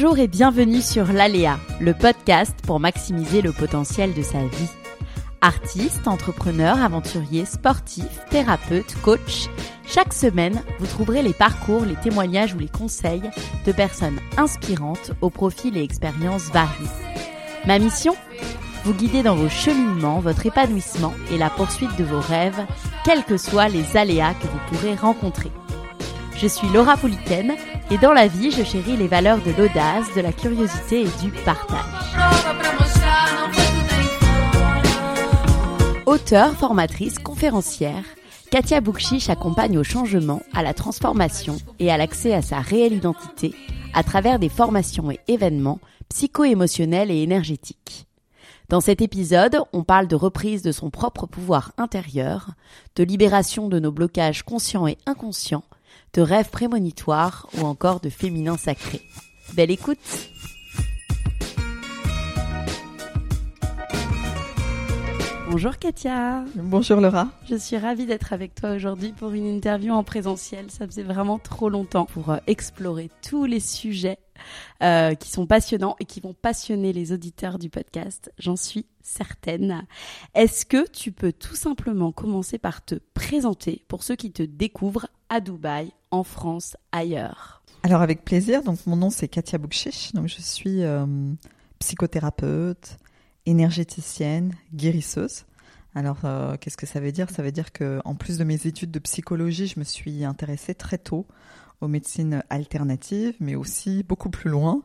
[0.00, 4.70] Bonjour et bienvenue sur l'Aléa, le podcast pour maximiser le potentiel de sa vie.
[5.40, 9.48] Artiste, entrepreneur, aventurier, sportif, thérapeute, coach,
[9.88, 13.28] chaque semaine, vous trouverez les parcours, les témoignages ou les conseils
[13.66, 16.86] de personnes inspirantes aux profils et expériences variés.
[17.66, 18.14] Ma mission?
[18.84, 22.64] Vous guider dans vos cheminements, votre épanouissement et la poursuite de vos rêves,
[23.04, 25.50] quels que soient les aléas que vous pourrez rencontrer.
[26.40, 27.56] Je suis Laura Pouliken
[27.90, 31.32] et dans la vie, je chéris les valeurs de l'audace, de la curiosité et du
[31.44, 31.84] partage.
[36.06, 38.04] Auteure, formatrice, conférencière,
[38.52, 43.52] Katia Boukchich accompagne au changement, à la transformation et à l'accès à sa réelle identité
[43.92, 48.06] à travers des formations et événements psycho-émotionnels et énergétiques.
[48.68, 52.50] Dans cet épisode, on parle de reprise de son propre pouvoir intérieur,
[52.94, 55.64] de libération de nos blocages conscients et inconscients,
[56.14, 59.00] de rêves prémonitoires ou encore de féminin sacré.
[59.54, 59.98] Belle écoute
[65.50, 66.44] Bonjour Katia.
[66.56, 67.28] Bonjour Laura.
[67.48, 70.70] Je suis ravie d'être avec toi aujourd'hui pour une interview en présentiel.
[70.70, 74.18] Ça faisait vraiment trop longtemps pour euh, explorer tous les sujets
[74.82, 78.30] euh, qui sont passionnants et qui vont passionner les auditeurs du podcast.
[78.38, 79.86] J'en suis certaine.
[80.34, 85.08] Est-ce que tu peux tout simplement commencer par te présenter pour ceux qui te découvrent
[85.30, 88.62] à Dubaï, en France, ailleurs Alors avec plaisir.
[88.62, 90.12] Donc mon nom c'est Katia Boukchich.
[90.14, 91.06] Donc je suis euh,
[91.78, 92.98] psychothérapeute,
[93.46, 95.44] énergéticienne, guérisseuse.
[95.94, 97.30] Alors, euh, qu'est-ce que ça veut dire?
[97.30, 100.74] Ça veut dire que, en plus de mes études de psychologie, je me suis intéressée
[100.74, 101.26] très tôt
[101.80, 104.82] aux médecines alternatives, mais aussi beaucoup plus loin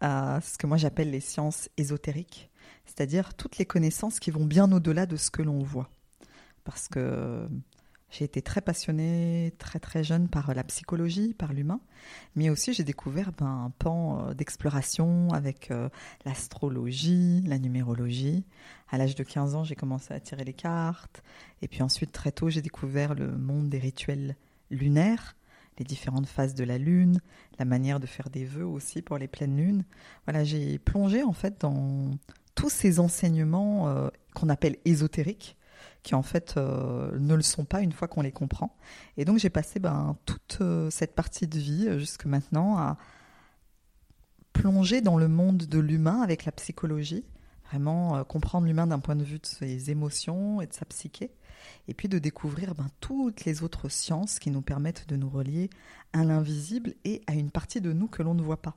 [0.00, 2.50] à ce que moi j'appelle les sciences ésotériques,
[2.86, 5.90] c'est-à-dire toutes les connaissances qui vont bien au-delà de ce que l'on voit.
[6.64, 7.46] Parce que
[8.10, 11.80] j'ai été très passionnée très très jeune par la psychologie, par l'humain,
[12.34, 15.88] mais aussi j'ai découvert ben, un pan euh, d'exploration avec euh,
[16.24, 18.44] l'astrologie, la numérologie.
[18.90, 21.22] À l'âge de 15 ans, j'ai commencé à tirer les cartes,
[21.62, 24.36] et puis ensuite très tôt, j'ai découvert le monde des rituels
[24.70, 25.36] lunaires,
[25.78, 27.20] les différentes phases de la lune,
[27.58, 29.84] la manière de faire des vœux aussi pour les pleines lunes.
[30.26, 32.10] Voilà, j'ai plongé en fait dans
[32.54, 35.56] tous ces enseignements euh, qu'on appelle ésotériques
[36.02, 38.76] qui en fait euh, ne le sont pas une fois qu'on les comprend.
[39.16, 42.96] Et donc j'ai passé ben, toute euh, cette partie de vie euh, jusque maintenant à
[44.52, 47.24] plonger dans le monde de l'humain avec la psychologie,
[47.70, 51.30] vraiment comprendre l'humain d'un point de vue de ses émotions et de sa psyché,
[51.86, 55.70] et puis de découvrir ben, toutes les autres sciences qui nous permettent de nous relier
[56.12, 58.76] à l'invisible et à une partie de nous que l'on ne voit pas.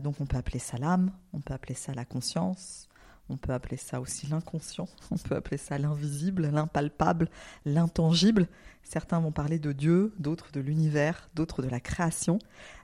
[0.00, 2.88] donc on peut appeler ça l'âme, on peut appeler ça la conscience,
[3.28, 7.28] on peut appeler ça aussi l'inconscient, on peut appeler ça l'invisible, l'impalpable,
[7.64, 8.48] l'intangible.
[8.84, 12.38] Certains vont parler de Dieu, d'autres de l'univers, d'autres de la création.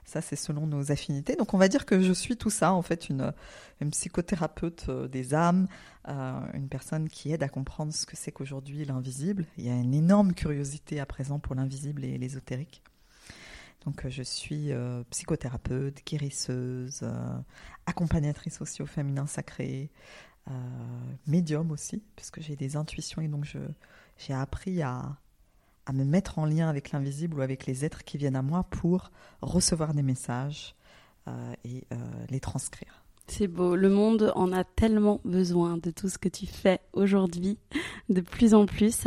[0.05, 1.35] Ça, c'est selon nos affinités.
[1.35, 3.31] Donc on va dire que je suis tout ça, en fait, une,
[3.91, 5.67] psychothérapeute euh, des âmes,
[6.07, 9.45] euh, une personne qui aide à comprendre ce que c'est qu'aujourd'hui l'invisible.
[9.57, 12.81] Il y a une énorme curiosité à présent pour l'invisible et l'ésotérique.
[13.85, 14.71] Donc euh, je suis
[15.11, 17.05] psychothérapeute, guérisseuse,
[17.85, 19.91] accompagnatrice aussi au féminin sacré,
[20.49, 20.53] euh,
[21.27, 23.45] médium aussi, puisque j'ai des intuitions et donc
[24.17, 25.17] j'ai appris à,
[25.85, 28.63] à me mettre en lien avec l'invisible ou avec les êtres qui viennent à moi
[28.63, 29.11] pour
[29.41, 30.75] recevoir des messages
[31.27, 31.97] euh, et euh,
[32.29, 33.03] les transcrire.
[33.31, 33.75] C'est beau.
[33.75, 37.59] Le monde en a tellement besoin de tout ce que tu fais aujourd'hui,
[38.09, 39.03] de plus en plus.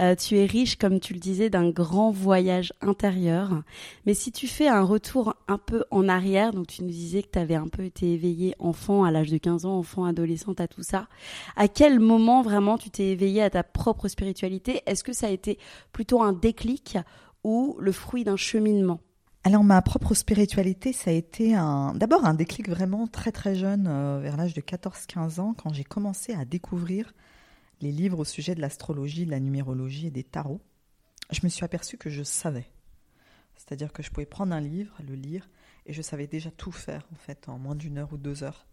[0.00, 3.62] Euh, tu es riche, comme tu le disais, d'un grand voyage intérieur.
[4.06, 7.30] Mais si tu fais un retour un peu en arrière, donc tu nous disais que
[7.32, 10.66] tu avais un peu été éveillé enfant à l'âge de 15 ans, enfant, adolescente, à
[10.66, 11.06] tout ça.
[11.54, 14.82] À quel moment vraiment tu t'es éveillé à ta propre spiritualité?
[14.86, 15.58] Est-ce que ça a été
[15.92, 16.98] plutôt un déclic
[17.44, 18.98] ou le fruit d'un cheminement?
[19.42, 23.86] Alors ma propre spiritualité, ça a été un, d'abord un déclic vraiment très très jeune,
[23.88, 27.14] euh, vers l'âge de 14-15 ans, quand j'ai commencé à découvrir
[27.80, 30.60] les livres au sujet de l'astrologie, de la numérologie et des tarots.
[31.30, 32.66] Je me suis aperçue que je savais.
[33.56, 35.48] C'est-à-dire que je pouvais prendre un livre, le lire,
[35.86, 38.66] et je savais déjà tout faire en fait en moins d'une heure ou deux heures.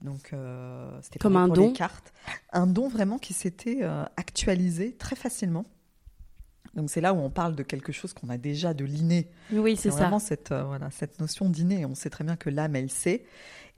[0.00, 2.12] Donc, euh, c'était Comme un pour les don cartes.
[2.52, 5.64] Un don vraiment qui s'était euh, actualisé très facilement.
[6.74, 9.28] Donc, c'est là où on parle de quelque chose qu'on a déjà de l'inné.
[9.52, 9.98] Oui, c'est ça.
[9.98, 11.86] vraiment cette, euh, voilà, cette notion d'inné.
[11.86, 13.24] On sait très bien que l'âme, elle sait.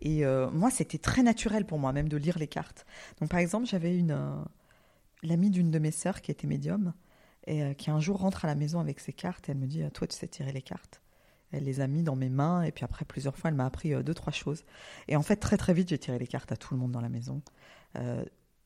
[0.01, 2.87] Et euh, moi, c'était très naturel pour moi, même de lire les cartes.
[3.21, 4.31] Donc, par exemple, j'avais une euh,
[5.23, 6.93] l'amie d'une de mes sœurs qui était médium
[7.47, 9.81] et qui un jour rentre à la maison avec ses cartes et elle me dit
[9.95, 11.01] Toi, tu sais tirer les cartes
[11.53, 13.95] Elle les a mis dans mes mains et puis après, plusieurs fois, elle m'a appris
[14.03, 14.65] deux, trois choses.
[15.07, 17.01] Et en fait, très, très vite, j'ai tiré les cartes à tout le monde dans
[17.01, 17.43] la maison.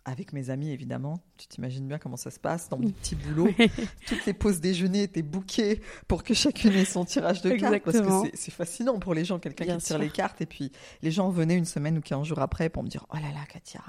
[0.07, 1.21] Avec mes amis, évidemment.
[1.37, 3.49] Tu t'imagines bien comment ça se passe dans mon petit boulot.
[4.07, 7.83] Toutes les pauses déjeuner étaient bookées pour que chacune ait son tirage de cartes.
[7.85, 9.99] Parce que c'est- fascinant pour les gens, quelqu'un qui tire sûr.
[9.99, 10.41] les cartes.
[10.41, 13.17] Et puis, les gens venaient une semaine ou quinze jours après pour me dire Oh
[13.17, 13.83] là là, Katia,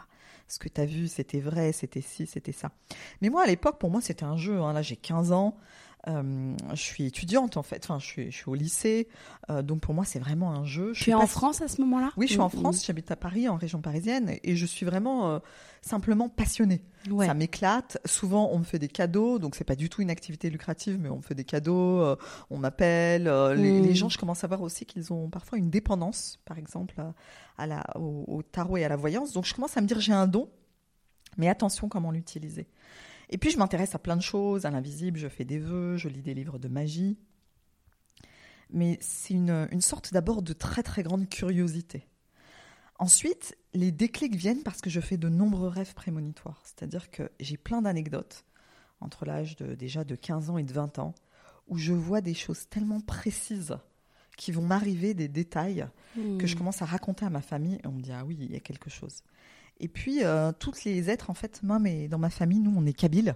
[0.49, 2.71] ce que tu as vu, c'était vrai, c'était ci, c'était ça.
[3.21, 4.59] Mais moi, à l'époque, pour moi, c'était un jeu.
[4.59, 4.73] hein.
[4.73, 5.55] Là, j'ai 15 ans.
[6.07, 7.83] Euh, je suis étudiante, en fait.
[7.85, 9.07] Enfin, je suis, je suis au lycée.
[9.51, 10.93] Euh, donc, pour moi, c'est vraiment un jeu.
[10.93, 12.83] Je Tu suis es pas en France à ce moment-là oui, je suis en France,
[12.85, 15.39] j'habite à Paris, en région parisienne, et je suis vraiment euh,
[15.81, 16.81] simplement passionnée.
[17.11, 17.27] Ouais.
[17.27, 17.99] Ça m'éclate.
[18.05, 21.09] Souvent, on me fait des cadeaux, donc c'est pas du tout une activité lucrative, mais
[21.09, 22.03] on me fait des cadeaux,
[22.49, 23.25] on m'appelle.
[23.55, 23.83] les, Mm.
[23.83, 27.13] les gens, je commence à voir aussi qu'ils ont parfois une dépendance, par exemple, à-
[27.59, 29.33] à la, au, au tarot et à la voyance.
[29.33, 30.49] Donc, je commence à me dire j'ai un don,
[31.37, 32.67] mais attention comment l'utiliser.
[33.31, 36.09] Et puis, je m'intéresse à plein de choses, à l'invisible, je fais des vœux, je
[36.09, 37.17] lis des livres de magie.
[38.69, 42.07] Mais c'est une, une sorte d'abord de très très grande curiosité.
[42.99, 46.61] Ensuite, les déclics viennent parce que je fais de nombreux rêves prémonitoires.
[46.63, 48.45] C'est-à-dire que j'ai plein d'anecdotes
[48.99, 51.15] entre l'âge de, déjà de 15 ans et de 20 ans
[51.67, 53.75] où je vois des choses tellement précises
[54.37, 57.91] qui vont m'arriver, des détails que je commence à raconter à ma famille et on
[57.91, 59.23] me dit ah oui, il y a quelque chose.
[59.81, 62.85] Et puis, euh, toutes les êtres, en fait, moi, mais dans ma famille, nous, on
[62.85, 63.33] est Kabyle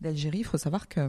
[0.00, 0.38] d'Algérie.
[0.38, 1.00] Il faut savoir que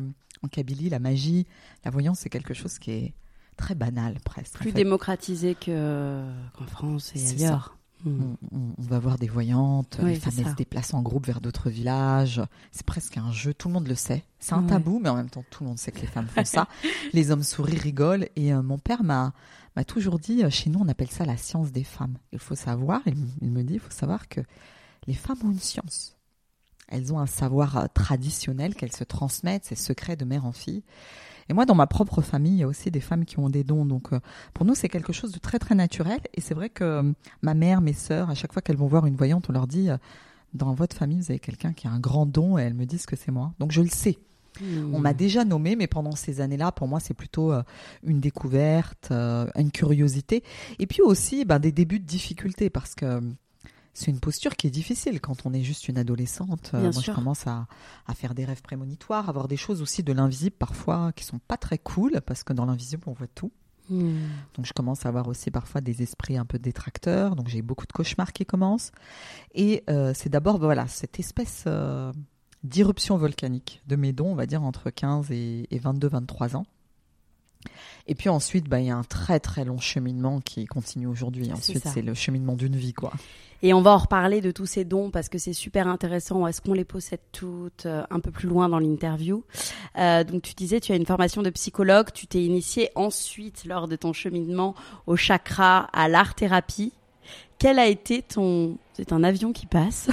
[0.44, 1.48] en Kabylie, la magie,
[1.86, 3.14] la voyance, c'est quelque chose qui est
[3.58, 4.56] très banal, presque.
[4.56, 4.78] en Plus fait.
[4.78, 6.22] démocratisé que-
[6.54, 7.78] qu'en France et ailleurs.
[8.04, 8.34] Mm.
[8.52, 11.70] On, va voir des voyantes, Oui, les femmes elles se déplacent en groupe vers d'autres
[11.70, 12.42] villages.
[12.74, 14.26] C'est presque un jeu, tout le monde le sait.
[14.40, 14.68] C'est un Ouais.
[14.70, 16.68] tabou, mais en même temps, tout le monde sait que les femmes font ça.
[17.14, 18.28] les hommes sourient, rigolent.
[18.36, 19.32] Et euh, mon père m'a
[19.76, 22.18] m'a toujours dit, euh, chez nous, on appelle ça la science des femmes.
[22.32, 24.42] Il faut savoir, il, me dit, il faut savoir que
[25.08, 26.18] les femmes ont une science.
[26.88, 30.84] Elles ont un savoir euh, traditionnel qu'elles se transmettent, c'est secret de mère en fille.
[31.50, 33.64] Et moi, dans ma propre famille, il y a aussi des femmes qui ont des
[33.64, 33.86] dons.
[33.86, 34.20] Donc, euh,
[34.54, 36.20] pour nous, c'est quelque chose de très, très naturel.
[36.34, 39.16] Et c'est vrai que ma mère, mes sœurs, à chaque fois qu'elles vont voir une
[39.16, 39.90] voyante, on leur dit
[40.54, 43.06] dans votre famille, vous avez quelqu'un qui a un grand don et elles me disent
[43.06, 43.54] que c'est moi.
[43.60, 44.20] Donc je le sais.
[44.62, 47.64] On m'a déjà nommé, mais pendant ces années-là, pour moi, c'est plutôt euh,
[48.04, 50.44] une découverte, euh, une curiosité.
[50.80, 53.22] Et puis aussi ben, des débuts de difficulté parce que euh,
[53.94, 56.72] c'est une posture qui est difficile quand on est juste une adolescente.
[56.72, 57.02] Bien moi, sûr.
[57.04, 57.68] je commence à,
[58.08, 61.40] à faire des rêves prémonitoires, à voir des choses aussi de l'invisible parfois qui sont
[61.40, 63.52] pas très cool parce que dans l'invisible, on voit tout.
[63.90, 64.16] Mm.
[64.56, 67.36] Donc je commence à avoir aussi parfois des esprits un peu détracteurs.
[67.36, 68.92] Donc j'ai beaucoup de cauchemars qui commencent.
[69.54, 71.66] Et euh, c'est d'abord voilà cette espèce
[72.64, 76.66] d'irruption volcanique de mes dons, on va dire entre 15 et, et 22-23 ans.
[78.08, 81.52] Et puis ensuite, bah, il y a un très très long cheminement qui continue aujourd'hui.
[81.52, 83.14] Ensuite, c'est le cheminement d'une vie, quoi.
[83.62, 86.46] Et on va en reparler de tous ces dons parce que c'est super intéressant.
[86.48, 89.46] Est-ce qu'on les possède toutes euh, un peu plus loin dans l'interview?
[89.98, 93.88] Euh, Donc tu disais, tu as une formation de psychologue, tu t'es initié ensuite lors
[93.88, 94.76] de ton cheminement
[95.08, 96.92] au chakra, à l'art-thérapie.
[97.58, 98.78] Quel a été ton...
[98.94, 100.10] C'est un avion qui passe.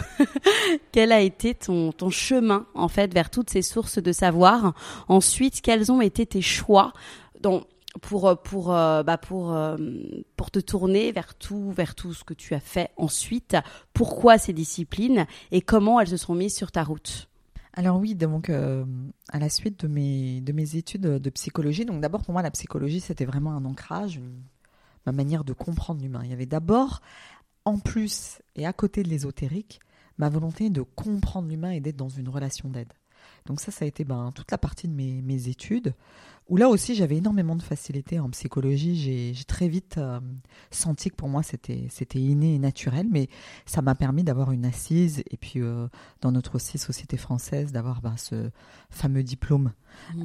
[0.92, 4.74] Quel a été ton, ton chemin en fait vers toutes ces sources de savoir?
[5.08, 6.92] Ensuite, quels ont été tes choix?
[7.40, 7.64] Dans,
[8.00, 9.76] pour pour euh, bah pour euh,
[10.36, 13.56] pour te tourner vers tout vers tout ce que tu as fait ensuite
[13.92, 17.28] pourquoi ces disciplines et comment elles se sont mises sur ta route?
[17.72, 18.84] Alors oui, donc euh,
[19.28, 22.50] à la suite de mes, de mes études de psychologie, donc d'abord pour moi la
[22.50, 24.20] psychologie c'était vraiment un ancrage,
[25.06, 26.22] ma manière de comprendre l'humain.
[26.24, 27.00] Il y avait d'abord,
[27.64, 29.80] en plus et à côté de l'ésotérique,
[30.18, 32.92] ma volonté de comprendre l'humain et d'être dans une relation d'aide.
[33.46, 35.94] Donc ça, ça a été ben, toute la partie de mes, mes études,
[36.50, 39.32] où là aussi j'avais énormément de facilité en psychologie.
[39.32, 40.20] J'ai très vite euh,
[40.70, 43.28] senti que pour moi c'était inné et naturel, mais
[43.66, 45.86] ça m'a permis d'avoir une assise et puis euh,
[46.20, 48.50] dans notre aussi société française d'avoir ben, ce
[48.90, 49.72] fameux diplôme,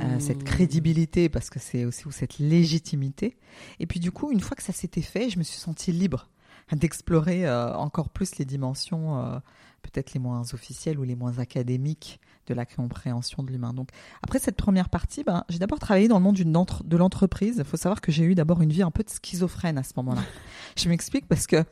[0.01, 3.37] euh, cette crédibilité parce que c'est aussi cette légitimité.
[3.79, 6.29] Et puis du coup, une fois que ça s'était fait, je me suis sentie libre
[6.71, 9.39] d'explorer encore plus les dimensions
[9.83, 13.73] peut-être les moins officielles ou les moins académiques de la compréhension de l'humain.
[13.73, 13.89] Donc
[14.21, 17.55] après cette première partie, ben, j'ai d'abord travaillé dans le monde d'une entre- de l'entreprise.
[17.57, 19.93] Il faut savoir que j'ai eu d'abord une vie un peu de schizophrène à ce
[19.97, 20.21] moment-là.
[20.77, 21.63] je m'explique parce que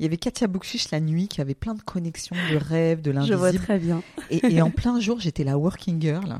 [0.00, 3.10] il y avait Katia Boukchich la nuit qui avait plein de connexions, de rêves, de
[3.12, 3.64] je vois l'invisible.
[3.64, 6.38] très bien Et, et en plein jour, j'étais la working girl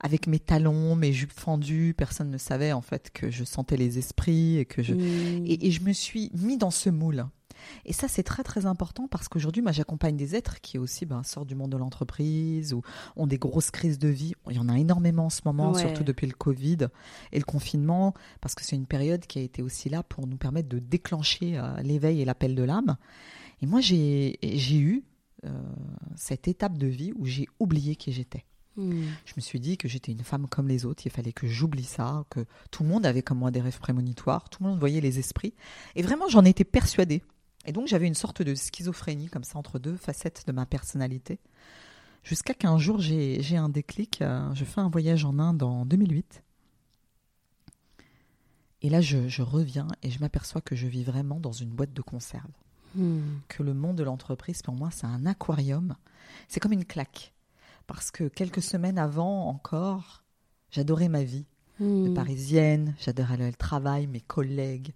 [0.00, 1.94] avec mes talons, mes jupes fendues.
[1.96, 5.70] Personne ne savait en fait que je sentais les esprits et que je et, et
[5.70, 7.26] je me suis mis dans ce moule.
[7.84, 11.22] Et ça, c'est très très important parce qu'aujourd'hui, moi, j'accompagne des êtres qui aussi ben,
[11.22, 12.82] sortent du monde de l'entreprise ou
[13.16, 14.34] ont des grosses crises de vie.
[14.48, 15.80] Il y en a énormément en ce moment, Ouais.
[15.80, 16.88] surtout depuis le Covid
[17.32, 20.36] et le confinement, parce que c'est une période qui a été aussi là pour nous
[20.36, 22.96] permettre de déclencher euh, l'éveil et l'appel de l'âme.
[23.62, 25.04] Et moi, j'ai j'ai eu
[25.44, 25.48] euh,
[26.16, 28.44] cette étape de vie où j'ai oublié qui j'étais.
[28.76, 29.02] Hmm.
[29.24, 31.84] Je me suis dit que j'étais une femme comme les autres, il fallait que j'oublie
[31.84, 35.00] ça, que tout le monde avait comme moi des rêves prémonitoires, tout le monde voyait
[35.00, 35.54] les esprits.
[35.96, 37.22] Et vraiment, j'en étais persuadée.
[37.66, 41.38] Et donc, j'avais une sorte de schizophrénie comme ça entre deux facettes de ma personnalité.
[42.24, 44.22] Jusqu'à qu'un jour, j'ai un déclic.
[44.22, 46.42] euh, je fais un voyage en Inde en 2008.
[48.82, 51.92] Et là, je, je reviens et je m'aperçois que je vis vraiment dans une boîte
[51.92, 52.50] de conserve
[52.96, 53.20] Hmm.
[53.46, 55.94] que le monde de l'entreprise, pour moi, c'est un aquarium.
[56.48, 57.32] C'est comme une claque.
[57.86, 60.24] Parce que quelques semaines avant encore,
[60.72, 61.46] j'adorais ma vie
[61.78, 62.14] de Hmm.
[62.14, 64.92] parisienne, j'adorais le travail, mes collègues,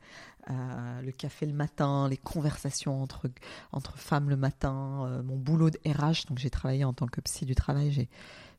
[0.50, 3.30] euh, le café le matin, les conversations entre,
[3.72, 6.26] entre femmes le matin, euh, mon boulot de RH.
[6.28, 8.08] Donc j'ai travaillé en tant que psy du travail, j'ai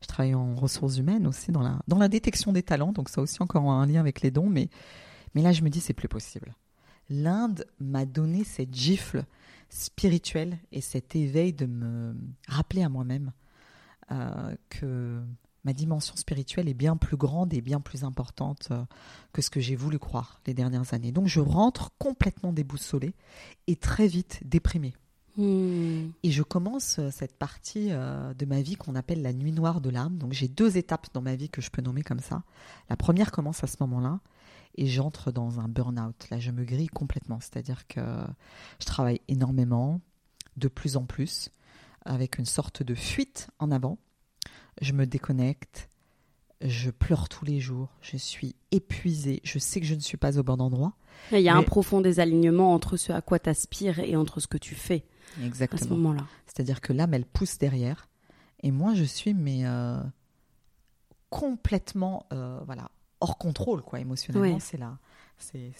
[0.02, 2.92] je travaille en ressources humaines aussi, dans la, dans la détection des talents.
[2.92, 4.48] Donc ça aussi encore un lien avec les dons.
[4.48, 4.68] Mais,
[5.34, 6.54] mais là, je me dis, c'est plus possible.
[7.08, 9.24] L'Inde m'a donné cette gifle
[9.68, 12.14] spirituelle et cet éveil de me
[12.48, 13.32] rappeler à moi-même
[14.10, 15.20] euh, que
[15.66, 18.84] ma dimension spirituelle est bien plus grande et bien plus importante euh,
[19.32, 21.10] que ce que j'ai voulu croire les dernières années.
[21.10, 23.14] Donc je rentre complètement déboussolée
[23.66, 24.94] et très vite déprimée.
[25.36, 26.10] Hmm.
[26.22, 29.80] Et je commence euh, cette partie euh, de ma vie qu'on appelle la nuit noire
[29.80, 30.18] de l'âme.
[30.18, 32.44] Donc j'ai deux étapes dans ma vie que je peux nommer comme ça.
[32.88, 34.20] La première commence à ce moment-là
[34.76, 36.30] et j'entre dans un burn-out.
[36.30, 37.40] Là, je me grille complètement.
[37.40, 38.00] C'est-à-dire que
[38.78, 40.00] je travaille énormément,
[40.56, 41.50] de plus en plus,
[42.04, 43.98] avec une sorte de fuite en avant.
[44.80, 45.88] Je me déconnecte,
[46.60, 50.38] je pleure tous les jours, je suis épuisée, je sais que je ne suis pas
[50.38, 50.94] au bon endroit.
[51.32, 54.46] Il y a un profond désalignement entre ce à quoi tu aspires et entre ce
[54.46, 55.04] que tu fais
[55.38, 56.26] à ce moment-là.
[56.46, 58.08] C'est-à-dire que l'âme, elle pousse derrière.
[58.62, 60.02] Et moi, je suis mais euh,
[61.30, 62.90] complètement euh, voilà
[63.20, 64.54] hors contrôle quoi émotionnellement.
[64.54, 64.60] Ouais.
[64.60, 64.98] C'est là,
[65.38, 65.72] c'est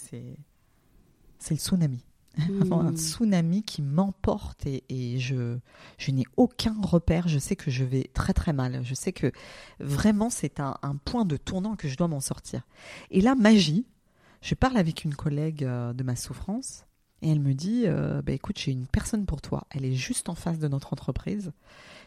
[1.50, 2.04] le tsunami.
[2.48, 5.58] Vraiment un tsunami qui m'emporte et, et je
[5.98, 7.28] je n'ai aucun repère.
[7.28, 8.80] Je sais que je vais très très mal.
[8.84, 9.32] Je sais que
[9.80, 12.62] vraiment c'est un, un point de tournant que je dois m'en sortir.
[13.10, 13.86] Et là, magie.
[14.42, 16.84] Je parle avec une collègue euh, de ma souffrance
[17.22, 19.66] et elle me dit euh, bah, écoute, j'ai une personne pour toi.
[19.70, 21.52] Elle est juste en face de notre entreprise.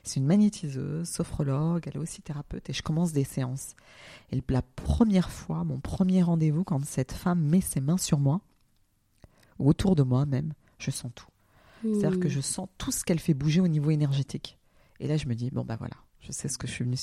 [0.04, 3.76] C'est une magnétiseuse, sophrologue, elle est aussi thérapeute et je commence des séances.
[4.32, 8.42] Et la première fois, mon premier rendez-vous, quand cette femme met ses mains sur moi,
[9.60, 11.28] ou autour de moi même, je sens tout.
[11.82, 14.58] C'est-à-dire que je sens tout ce qu'elle fait bouger au niveau énergétique.
[15.00, 16.98] Et là, je me dis, bon, bah voilà, je sais ce que je suis venue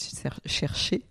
[0.45, 1.03] chercher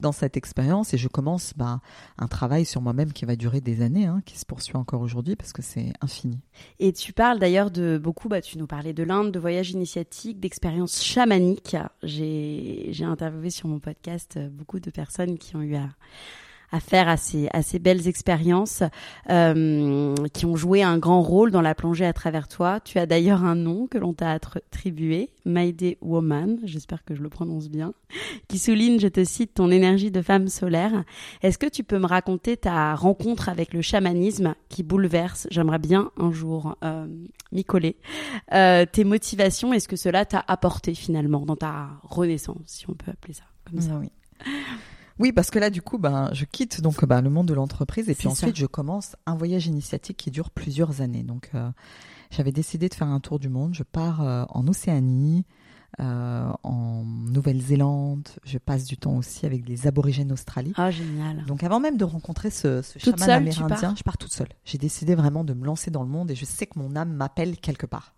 [0.00, 1.80] dans cette expérience et je commence bah,
[2.18, 5.36] un travail sur moi-même qui va durer des années, hein, qui se poursuit encore aujourd'hui
[5.36, 6.40] parce que c'est infini.
[6.78, 10.40] Et tu parles d'ailleurs de beaucoup, bah, tu nous parlais de l'Inde, de voyages initiatiques,
[10.40, 11.76] d'expériences chamaniques.
[12.02, 15.90] J'ai j'ai interviewé sur mon podcast euh, beaucoup de personnes qui ont eu à,
[16.72, 18.82] à faire à ces, à ces belles expériences,
[19.28, 22.80] euh, qui ont joué un grand rôle dans la plongée à travers toi.
[22.80, 27.28] Tu as d'ailleurs un nom que l'on t'a attribué, Maide Woman, j'espère que je le
[27.28, 27.92] prononce bien,
[28.48, 31.04] qui souligne, je te cite, ton énergie de femme solaire.
[31.42, 36.10] Est-ce que tu peux me raconter ta rencontre avec le chamanisme qui bouleverse, j'aimerais bien
[36.16, 37.06] un jour euh,
[37.52, 37.96] m'y coller,
[38.52, 42.94] euh, tes motivations et ce que cela t'a apporté finalement dans ta renaissance, si on
[42.94, 43.90] peut appeler ça comme ça?
[43.94, 44.10] Ah oui.
[45.20, 48.08] Oui, parce que là, du coup, ben, je quitte donc ben, le monde de l'entreprise
[48.08, 48.60] et puis ensuite, ça.
[48.60, 51.22] je commence un voyage initiatique qui dure plusieurs années.
[51.22, 51.70] Donc, euh,
[52.30, 53.74] j'avais décidé de faire un tour du monde.
[53.74, 55.44] Je pars euh, en Océanie,
[56.00, 58.30] euh, en Nouvelle-Zélande.
[58.44, 60.72] Je passe du temps aussi avec des aborigènes d'Australie.
[60.76, 61.44] Ah, génial.
[61.44, 64.32] Donc avant même de rencontrer ce, ce Toute chaman seule, tu amérindien, je pars toute
[64.32, 64.48] seule.
[64.64, 67.12] J'ai décidé vraiment de me lancer dans le monde et je sais que mon âme
[67.12, 68.14] m'appelle quelque part.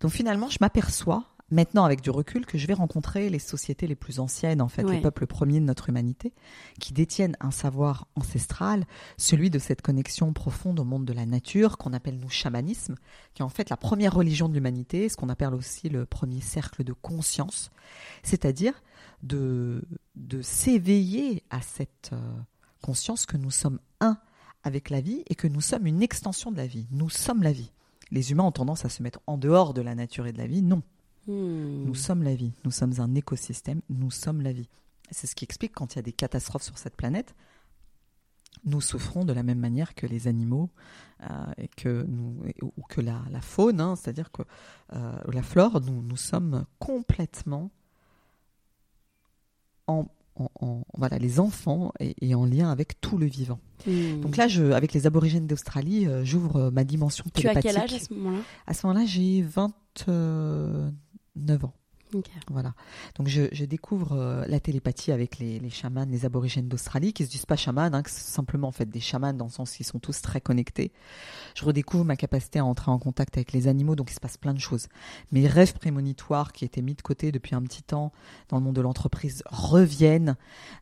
[0.00, 3.94] Donc finalement, je m'aperçois maintenant avec du recul que je vais rencontrer les sociétés les
[3.94, 4.96] plus anciennes, en fait, Ouais.
[4.96, 6.32] les peuples premiers de notre humanité,
[6.80, 8.84] qui détiennent un savoir ancestral,
[9.16, 12.96] celui de cette connexion profonde au monde de la nature qu'on appelle nous chamanisme,
[13.34, 16.40] qui est en fait la première religion de l'humanité, ce qu'on appelle aussi le premier
[16.40, 17.70] cercle de conscience,
[18.22, 18.82] c'est-à-dire
[19.22, 19.84] de,
[20.16, 22.16] de s'éveiller à cette euh,
[22.82, 24.18] conscience que nous sommes un
[24.64, 26.86] avec la vie et que nous sommes une extension de la vie.
[26.90, 27.72] Nous sommes la vie.
[28.10, 30.46] Les humains ont tendance à se mettre en dehors de la nature et de la
[30.46, 30.62] vie.
[30.62, 30.82] Non,
[31.26, 31.84] Hmm.
[31.84, 32.52] nous sommes la vie.
[32.64, 33.80] Nous sommes un écosystème.
[33.88, 34.68] Nous sommes la vie.
[35.10, 37.34] C'est ce qui explique quand il y a des catastrophes sur cette planète,
[38.64, 40.70] nous souffrons de la même manière que les animaux
[41.22, 41.26] euh,
[41.58, 44.42] et que nous, ou ou que la, la faune, hein, c'est-à-dire que
[44.94, 47.70] euh, la flore, nous, nous sommes complètement
[49.86, 50.06] en,
[50.96, 53.60] voilà, les enfants et, en lien avec tout le vivant.
[53.86, 54.20] Hmm.
[54.20, 57.62] Donc là, je, avec les aborigènes d'Australie, euh, j'ouvre ma dimension télépathique.
[57.62, 58.42] Tu as quel âge à ce moment-là?
[58.66, 60.92] À ce moment-là, j'ai 29
[61.64, 61.74] ans.
[62.50, 62.74] Voilà.
[63.16, 67.30] Donc je, découvre euh, la télépathie avec les, les chamans, les aborigènes d'Australie, qui se
[67.30, 70.20] disent pas chamans, hein, simplement en fait des chamans dans le sens qu'ils sont tous
[70.20, 70.92] très connectés.
[71.54, 74.36] Je redécouvre ma capacité à entrer en contact avec les animaux, donc il se passe
[74.36, 74.88] plein de choses.
[75.30, 78.12] Mes rêves prémonitoires qui étaient mis de côté depuis un petit temps
[78.48, 80.36] dans le monde de l'entreprise reviennent.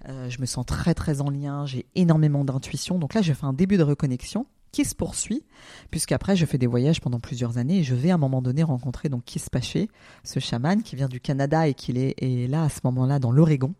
[0.09, 2.99] Euh, je me sens très très en lien, j'ai énormément d'intuition.
[2.99, 5.45] Donc là, je fais un début de reconnexion qui se poursuit,
[5.91, 8.63] puisqu'après je fais des voyages pendant plusieurs années et je vais à un moment donné
[8.63, 9.89] rencontrer donc Kiss Paché,
[10.25, 13.75] ce chaman qui vient du Canada et qui est, là à ce moment-là dans l'Oregon.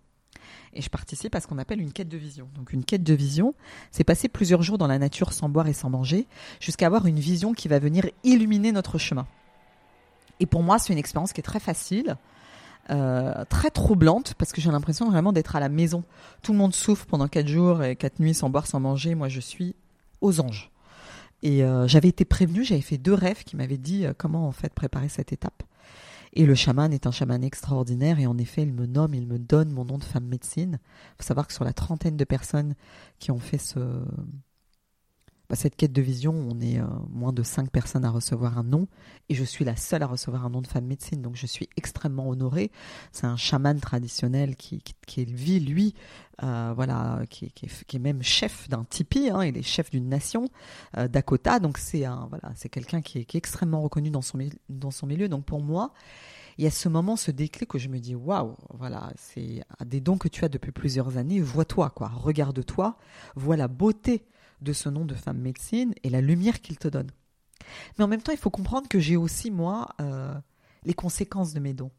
[0.73, 2.49] Et je participe à ce qu'on appelle une quête de vision.
[2.55, 3.55] Donc une quête de vision,
[3.91, 6.27] c'est passer plusieurs jours dans la nature sans boire et sans manger,
[6.61, 9.27] jusqu'à avoir une vision qui va venir illuminer notre chemin.
[10.39, 12.17] Et pour moi, c'est une expérience qui est très facile,
[12.91, 16.05] euh, très troublante, parce que j'ai l'impression vraiment d'être à la maison.
[16.43, 19.15] Tout le monde souffre pendant quatre jours et quatre nuits sans boire, sans manger.
[19.15, 19.75] Moi, je suis
[20.21, 20.71] aux anges.
[21.43, 24.53] Et euh, j'avais été prévenue, j'avais fait deux rêves qui m'avaient dit euh, comment en
[24.53, 25.63] fait préparer cette étape.
[26.33, 29.39] Et le chaman est un chaman extraordinaire et en effet, il me nomme, il me
[29.39, 30.79] donne mon nom de femme médecine.
[30.83, 32.75] Il faut savoir que sur la trentaine de personnes
[33.19, 33.81] qui ont fait ce,
[35.51, 38.63] bah, cette quête de vision, on est euh, moins de cinq personnes à recevoir un
[38.63, 38.87] nom
[39.29, 41.69] et je suis la seule à recevoir un nom de femme médecine, donc je suis
[41.77, 42.71] extrêmement honorée.
[43.11, 44.81] C'est un chaman traditionnel qui,
[45.17, 45.97] vit, lui,
[46.45, 50.49] euh, voilà, qui, est, même chef d'un tipi, hein, il est chef d'une nation,
[50.97, 54.39] euh, Dakota, donc c'est voilà, quelqu'un qui est, extrêmement reconnu dans son,
[55.09, 55.29] milieu.
[55.29, 55.93] Donc pour moi,
[56.59, 60.01] il y a ce moment, ce déclic où je me dis waouh, voilà, c'est des
[60.01, 61.41] dons que tu as depuis plusieurs années.
[61.41, 62.97] Vois-toi, quoi, regarde-toi,
[63.35, 64.23] vois la beauté
[64.61, 67.11] de ce nom de femme médecine et la lumière qu'il te donne.
[67.99, 70.35] Mais en même temps, il faut comprendre que j'ai aussi, moi, euh,
[70.85, 71.91] les conséquences de mes dons.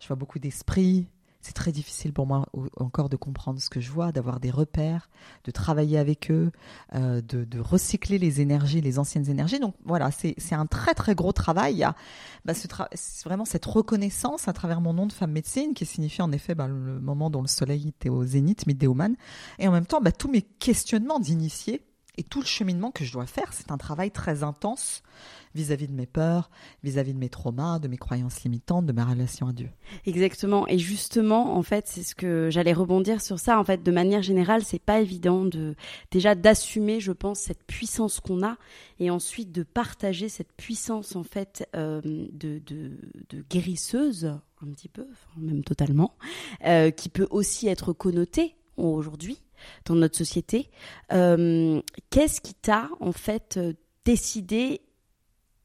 [0.00, 1.06] Je vois beaucoup d'esprits.
[1.42, 5.10] C'est très difficile pour moi encore de comprendre ce que je vois, d'avoir des repères,
[5.42, 6.52] de travailler avec eux,
[6.94, 9.58] euh, de, recycler les énergies, les anciennes énergies.
[9.58, 11.74] Donc voilà, c'est un très très gros travail.
[11.74, 11.96] Il y a
[12.44, 12.52] bah,
[13.24, 16.68] vraiment cette reconnaissance à travers mon nom de femme médecine qui signifie en effet bah,
[16.68, 19.16] le moment dont le soleil était au zénith, Middeoman,
[19.58, 21.82] et en même temps bah, tous mes questionnements d'initiés
[22.18, 25.02] et tout le cheminement que je dois faire, c'est un travail très intense
[25.54, 26.50] vis-à-vis de mes peurs,
[26.82, 29.68] vis-à-vis de mes traumas, de mes croyances limitantes, de ma relation à Dieu.
[30.06, 30.66] Exactement.
[30.68, 33.58] Et justement, en fait, c'est ce que j'allais rebondir sur ça.
[33.58, 35.74] En fait, de manière générale, c'est pas évident de
[36.10, 38.56] déjà d'assumer, je pense, cette puissance qu'on a,
[38.98, 42.62] et ensuite de partager cette puissance en fait euh, de,
[43.50, 44.26] guérisseuse
[44.62, 46.14] un petit peu, même totalement,
[46.64, 49.38] euh, qui peut aussi être connotée aujourd'hui
[49.84, 50.70] dans notre société.
[51.12, 51.80] Euh,
[52.10, 54.80] qu'est-ce qui t'a en fait euh, décidé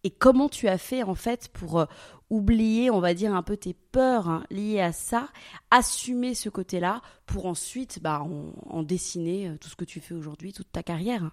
[0.04, 1.86] et comment tu as fait en fait pour euh,
[2.30, 5.30] oublier, on va dire, un peu tes peurs hein, liées à ça,
[5.72, 10.72] assumer ce côté-là pour ensuite bah, en, dessiner tout ce que tu fais aujourd'hui, toute
[10.72, 11.32] ta carrière?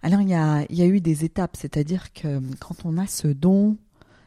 [0.00, 3.26] Alors il y a, y a eu des étapes, c'est-à-dire que quand on a ce
[3.26, 3.76] don,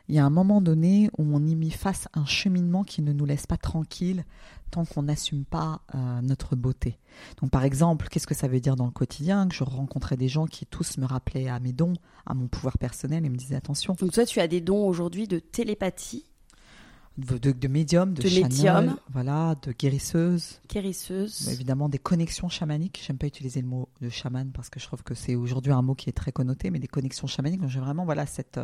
[0.10, 3.14] il y a un moment donné où on y met face un cheminement qui ne
[3.14, 4.26] nous laisse pas tranquille
[4.72, 6.98] tant qu'on n'assume pas euh, notre beauté.
[7.42, 10.28] Donc par exemple, qu'est-ce que ça veut dire dans le quotidien Que je rencontrais des
[10.28, 11.94] gens qui tous me rappelaient à mes dons,
[12.26, 13.96] à mon pouvoir personnel et me disaient attention.
[14.00, 16.26] Donc toi, tu as des dons aujourd'hui de télépathie
[17.18, 20.62] de, de, médium, de, de voilà, de guérisseuse.
[20.70, 21.50] Guérisseuse.
[21.50, 23.04] évidemment, des connexions chamaniques.
[23.06, 25.82] J'aime pas utiliser le mot de chaman parce que je trouve que c'est aujourd'hui un
[25.82, 27.62] mot qui est très connoté, mais des connexions chamaniques.
[27.62, 28.60] Donc j'ai vraiment voilà cette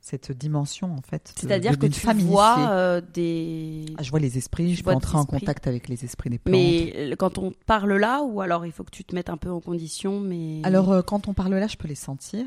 [0.00, 1.32] cette dimension en fait.
[1.36, 3.86] C'est-à-dire que tu vois euh, des.
[3.98, 6.54] Ah, je vois les esprits, je peux entrer en contact avec les esprits des plantes.
[6.54, 9.50] Mais quand on parle là, ou alors il faut que tu te mettes un peu
[9.50, 10.60] en condition, mais.
[10.64, 12.46] Alors euh, quand on parle là, je peux les sentir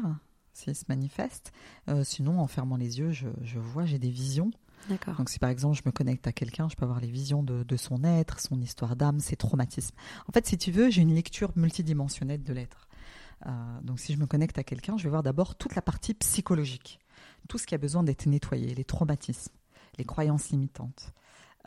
[0.53, 1.51] s'ils se manifestent.
[1.87, 4.51] Euh, sinon, en fermant les yeux, je, vois, j'ai des visions.
[4.89, 5.15] D'accord.
[5.15, 7.63] Donc si par exemple je me connecte à quelqu'un, je peux avoir les visions de,
[7.63, 9.95] de son être, son histoire d'âme, ses traumatismes.
[10.27, 12.87] En fait, si tu veux, j'ai une lecture multidimensionnelle de l'être.
[13.83, 16.99] donc si je me connecte à quelqu'un, je vais voir d'abord toute la partie psychologique
[17.47, 19.53] tout ce qui a besoin d'être nettoyé, les traumatismes,
[19.97, 21.13] les croyances limitantes,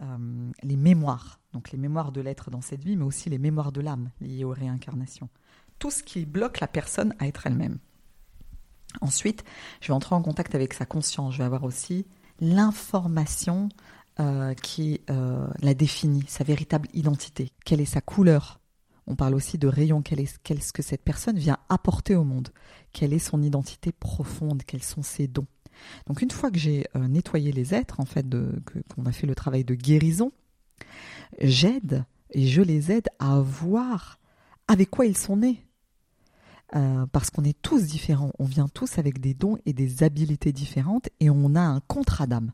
[0.02, 3.72] euh, les mémoires, donc les mémoires de l'être dans cette vie, mais aussi les mémoires
[3.72, 5.28] de l'âme liées aux réincarnations.
[5.78, 7.78] Tout ce qui bloque la personne à être elle-même.
[9.00, 9.44] Ensuite,
[9.80, 11.34] je vais entrer en contact avec sa conscience.
[11.34, 12.06] Je vais avoir aussi
[12.40, 13.68] l'information
[14.20, 17.50] euh, qui euh, la définit, sa véritable identité.
[17.64, 18.60] Quelle est sa couleur?
[19.06, 20.02] On parle aussi de rayon.
[20.02, 22.48] Qu'est-ce que cette personne vient apporter au monde?
[22.92, 24.62] Quelle est son identité profonde?
[24.66, 25.46] Quels sont ses dons?
[26.06, 28.26] Donc une fois que j'ai euh, nettoyé les êtres, en fait,
[28.94, 30.32] qu'on a fait le travail de guérison,
[31.40, 34.18] j'aide et je les aide à voir
[34.68, 35.64] avec quoi ils sont nés.
[36.74, 40.52] Euh, parce qu'on est tous différents, on vient tous avec des dons et des habiletés
[40.52, 42.52] différentes et on a un contrat d'âme.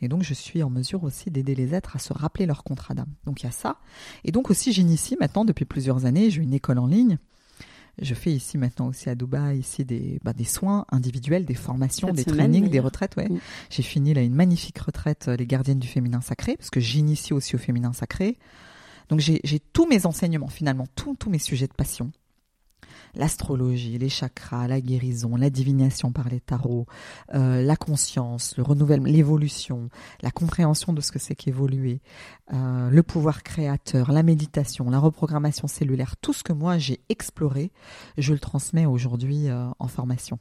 [0.00, 2.94] Et donc, je suis en mesure aussi d'aider les êtres à se rappeler leur contrat
[2.94, 3.12] d'âme.
[3.24, 3.76] Donc, il y a ça.
[4.24, 7.18] Et donc aussi, j'initie maintenant depuis plusieurs années, j'ai une école en ligne.
[8.00, 12.12] Je fais ici maintenant aussi à Dubaï ici des, bah, des soins individuels, des formations,
[12.12, 13.16] des trainings, des retraites.
[13.16, 13.28] Ouais.
[13.68, 17.34] J'ai fini là une magnifique retraite, euh, les gardiennes du féminin sacré, parce que j'initie
[17.34, 18.38] aussi au féminin sacré.
[19.08, 22.12] Donc j'ai tous mes enseignements finalement, tous mes sujets de passion
[23.14, 26.86] l'astrologie, les chakras, la guérison, la divination par les tarots,
[27.34, 29.88] euh, la conscience, le renouvellement, l'évolution,
[30.22, 32.00] la compréhension de ce que c'est qu'évoluer,
[32.52, 37.70] euh, le pouvoir créateur, la méditation, la reprogrammation cellulaire, tout ce que moi j'ai exploré,
[38.18, 40.38] je le transmets aujourd'hui euh, en formation.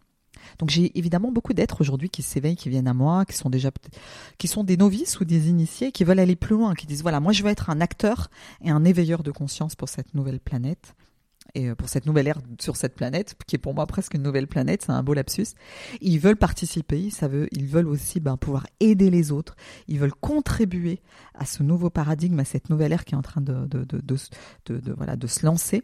[0.57, 3.71] Donc j'ai évidemment beaucoup d'êtres aujourd'hui qui s'éveillent, qui viennent à moi, qui sont déjà
[4.37, 7.19] qui sont des novices ou des initiés, qui veulent aller plus loin, qui disent voilà
[7.19, 8.29] moi je veux être un acteur
[8.61, 10.95] et un éveilleur de conscience pour cette nouvelle planète
[11.55, 14.23] et euh, pour cette nouvelle ère sur cette planète, qui est pour moi presque une
[14.23, 15.47] nouvelle planète, c'est un beau lapsus.
[16.01, 17.09] Ils veulent participer,
[17.51, 19.55] ils veulent aussi ben, pouvoir aider les autres,
[19.87, 21.01] ils veulent contribuer
[21.33, 23.67] à ce nouveau paradigme, à cette nouvelle ère qui est en train de,
[24.95, 25.83] voilà, de se lancer.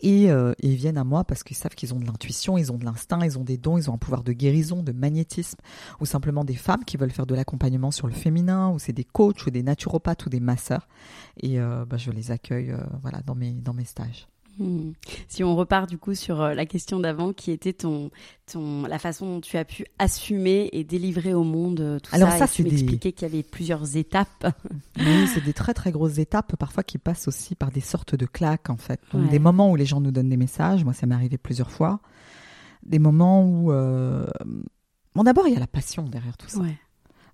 [0.00, 2.70] Et, euh, et, ils viennent à moi parce qu'ils savent qu'ils ont de l'intuition, ils
[2.70, 5.58] ont de l'instinct, ils ont des dons, ils ont un pouvoir de guérison, de magnétisme,
[6.00, 9.02] ou simplement des femmes qui veulent faire de l'accompagnement sur le féminin, ou c'est des
[9.02, 10.86] coachs, ou des naturopathes, ou des masseurs.
[11.40, 14.28] Et euh, ben, je les accueille voilà, dans, mes, dans mes stages.
[14.58, 14.92] Hmm.
[15.28, 18.10] Si on repart du coup sur euh, la question d'avant, qui était ton,
[18.50, 22.30] ton, la façon dont tu as pu assumer et délivrer au monde euh, tout Alors
[22.30, 22.38] ça.
[22.38, 24.46] ça, c'est tu m'expliquais qu'il y avait plusieurs étapes.
[24.98, 28.24] Oui, c'est des très très grosses étapes, parfois qui passent aussi par des sortes de
[28.24, 29.00] claques en fait.
[29.30, 30.84] des moments où les gens nous donnent des messages.
[30.84, 32.00] Moi, ça m'est arrivé plusieurs fois.
[32.82, 34.26] Des moments où, euh...
[35.14, 36.60] bon, d'abord il y a la passion derrière tout ça.
[36.60, 36.76] Ouais.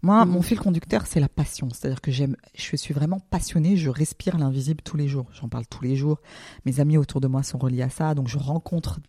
[0.03, 0.43] Moi, mon mm.
[0.43, 1.69] fil conducteur, c'est la passion.
[1.71, 3.77] C'est-à-dire que j'aime, je suis vraiment passionnée.
[3.77, 5.27] Je respire l'invisible tous les jours.
[5.33, 6.21] J'en parle tous les jours.
[6.65, 8.15] Mes amis autour de moi sont reliés à ça.
[8.15, 9.01] Donc, je rencontre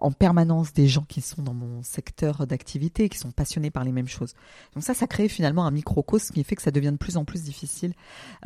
[0.00, 3.92] en permanence des gens qui sont dans mon secteur d'activité, qui sont passionnés par les
[3.92, 4.34] mêmes choses.
[4.74, 7.24] Donc ça, ça crée finalement un microcosme qui fait que ça devient de plus en
[7.24, 7.94] plus difficile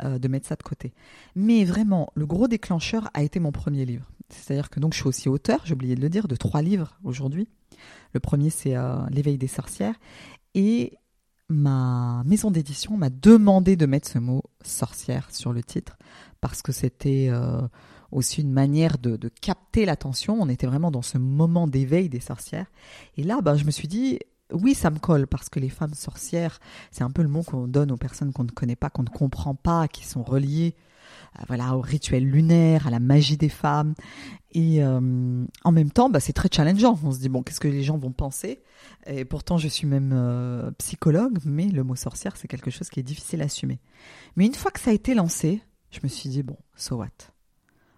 [0.03, 0.93] euh, de mettre ça de côté.
[1.35, 4.09] Mais vraiment, le gros déclencheur a été mon premier livre.
[4.29, 6.97] C'est-à-dire que donc je suis aussi auteur, j'ai oublié de le dire, de trois livres
[7.03, 7.47] aujourd'hui.
[8.13, 9.95] Le premier, c'est euh, L'éveil des sorcières.
[10.55, 10.97] Et
[11.49, 15.97] ma maison d'édition m'a demandé de mettre ce mot sorcière sur le titre
[16.41, 17.61] parce que c'était euh,
[18.11, 20.37] aussi une manière de, capter l'attention.
[20.39, 22.67] On était vraiment dans ce moment d'éveil des sorcières.
[23.15, 24.19] Et là, bah, je me suis dit,
[24.51, 26.59] oui, ça me colle parce que les femmes sorcières,
[26.91, 29.09] c'est un peu le mot qu'on donne aux personnes qu'on ne connaît pas, qu'on ne
[29.09, 30.75] comprend pas, qui sont reliées
[31.47, 33.93] voilà, au rituel lunaire, à la magie des femmes.
[34.51, 36.97] Et euh, en même temps, bah, c'est très challengeant.
[37.03, 38.61] On se dit, bon, qu'est-ce que les gens vont penser?
[39.05, 42.99] Et pourtant, je suis même euh, psychologue, mais le mot sorcière, c'est quelque chose qui
[42.99, 43.79] est difficile à assumer.
[44.35, 45.61] Mais une fois que ça a été lancé,
[45.91, 47.07] je me suis dit, bon, so what?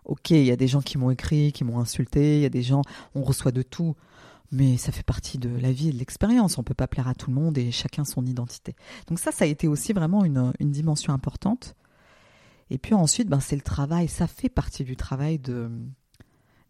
[0.06, 2.50] Ok, il y a des gens qui m'ont écrit, qui m'ont insulté, il y a
[2.50, 2.82] des gens,
[3.14, 3.96] on reçoit de tout.
[4.52, 6.58] Mais ça fait partie de la vie et de l'expérience.
[6.58, 8.76] On peut pas plaire à tout le monde et chacun son identité.
[9.08, 11.76] Donc ça, ça a été aussi vraiment une, une dimension importante.
[12.70, 14.08] Et puis ensuite, ben, c'est le travail.
[14.08, 15.70] Ça fait partie du travail de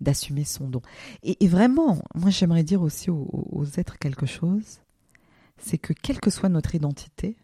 [0.02, 0.82] d'assumer son don.
[1.24, 4.80] Et, vraiment, moi j'aimerais dire aussi aux, êtres quelque chose,
[5.58, 7.36] c'est que quelle que soit notre identité,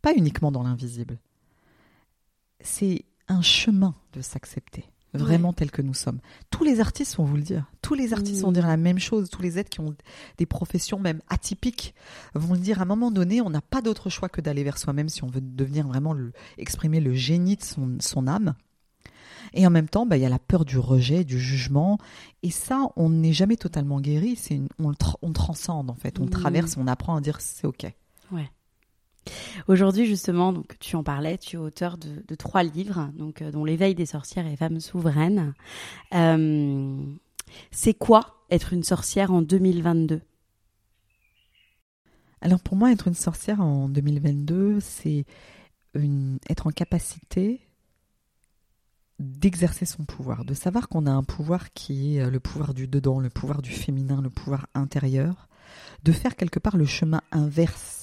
[0.00, 1.20] pas uniquement dans l'invisible,
[2.60, 6.20] c'est un chemin de s'accepter vraiment tel que nous sommes.
[6.50, 7.70] Tous les artistes vont vous le dire.
[7.82, 9.28] Tous les artistes vont dire la même chose.
[9.30, 9.94] Tous les êtres qui ont
[10.38, 11.94] des professions même atypiques
[12.34, 12.78] vont le dire.
[12.80, 15.28] À un moment donné, on n'a pas d'autre choix que d'aller vers soi-même si on
[15.28, 18.54] veut devenir vraiment le, exprimer le génie de son, son âme.
[19.54, 21.98] Et en même temps, bah, il y a la peur du rejet, du jugement.
[22.42, 24.36] Et ça, on n'est jamais totalement guéri.
[24.36, 26.20] C'est on, on transcende en fait.
[26.20, 27.86] On traverse, on apprend à dire c'est ok.
[28.30, 28.50] Ouais.
[29.68, 33.64] Aujourd'hui, justement, donc tu en parlais, tu es auteur de, trois livres, donc euh, dont
[33.64, 35.54] l'éveil des sorcières et femmes souveraines.
[36.14, 36.96] Euh,
[37.70, 40.20] c'est quoi être une sorcière en 2022
[42.40, 45.24] Alors pour moi, être une sorcière en 2022, c'est
[46.48, 47.60] être en capacité
[49.18, 52.88] d'exercer son pouvoir, de savoir qu'on a un pouvoir qui est euh, le pouvoir du
[52.88, 55.48] dedans, le pouvoir du féminin, le pouvoir intérieur,
[56.02, 58.01] de faire quelque part le chemin inverse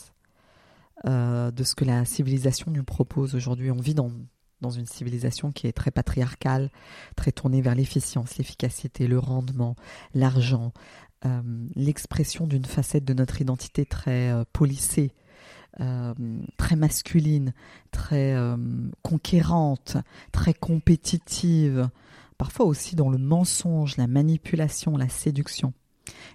[1.05, 3.71] euh, de ce que la civilisation nous propose aujourd'hui.
[3.71, 4.12] On vit dans,
[4.62, 6.69] dans une civilisation qui est très patriarcale,
[7.15, 9.75] très tournée vers l'efficience, l'efficacité, le rendement,
[10.13, 10.73] l'argent,
[11.25, 11.41] euh,
[11.75, 15.13] l'expression d'une facette de notre identité très euh, polissée,
[16.57, 17.53] très masculine,
[17.91, 18.35] très
[19.01, 19.95] conquérante,
[20.33, 21.89] très compétitive,
[22.38, 25.73] parfois aussi dans le mensonge, la manipulation, la séduction.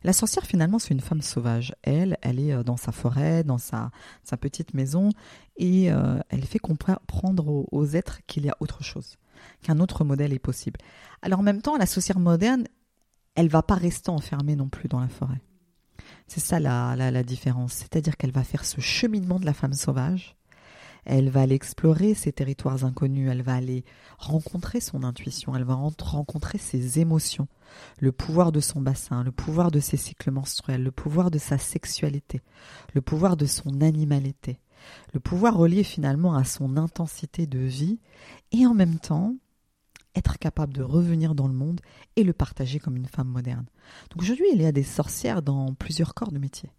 [0.02, 1.74] La sorcière, finalement, c'est une femme sauvage.
[1.82, 3.90] Elle, elle est euh, dans sa forêt, dans sa,
[4.40, 5.10] petite maison,
[5.56, 9.16] et euh, elle fait comprendre aux, aux êtres qu'il y a autre chose,
[9.62, 10.80] qu'un autre modèle est possible.
[11.22, 12.64] Alors en même temps, la sorcière moderne,
[13.36, 15.40] elle va pas rester enfermée non plus dans la forêt.
[16.26, 17.74] C'est ça la, la différence.
[17.74, 20.36] C'est-à-dire qu'elle va faire ce cheminement de la femme sauvage.
[21.04, 23.28] Elle va aller explorer ces territoires inconnus.
[23.30, 23.84] Elle va aller
[24.18, 25.54] rencontrer son intuition.
[25.54, 27.48] Elle va rencontrer ses émotions,
[27.98, 31.58] le pouvoir de son bassin, le pouvoir de ses cycles menstruels, le pouvoir de sa
[31.58, 32.42] sexualité,
[32.94, 34.60] le pouvoir de son animalité,
[35.12, 37.98] le pouvoir relié finalement à son intensité de vie
[38.52, 39.34] et en même temps
[40.14, 41.80] être capable de revenir dans le monde
[42.16, 43.66] et le partager comme une femme moderne.
[44.10, 46.70] Donc aujourd'hui, il y a des sorcières dans plusieurs corps de métier.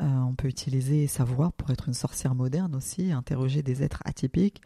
[0.00, 4.00] Euh, on peut utiliser sa voix pour être une sorcière moderne aussi, interroger des êtres
[4.06, 4.62] atypiques.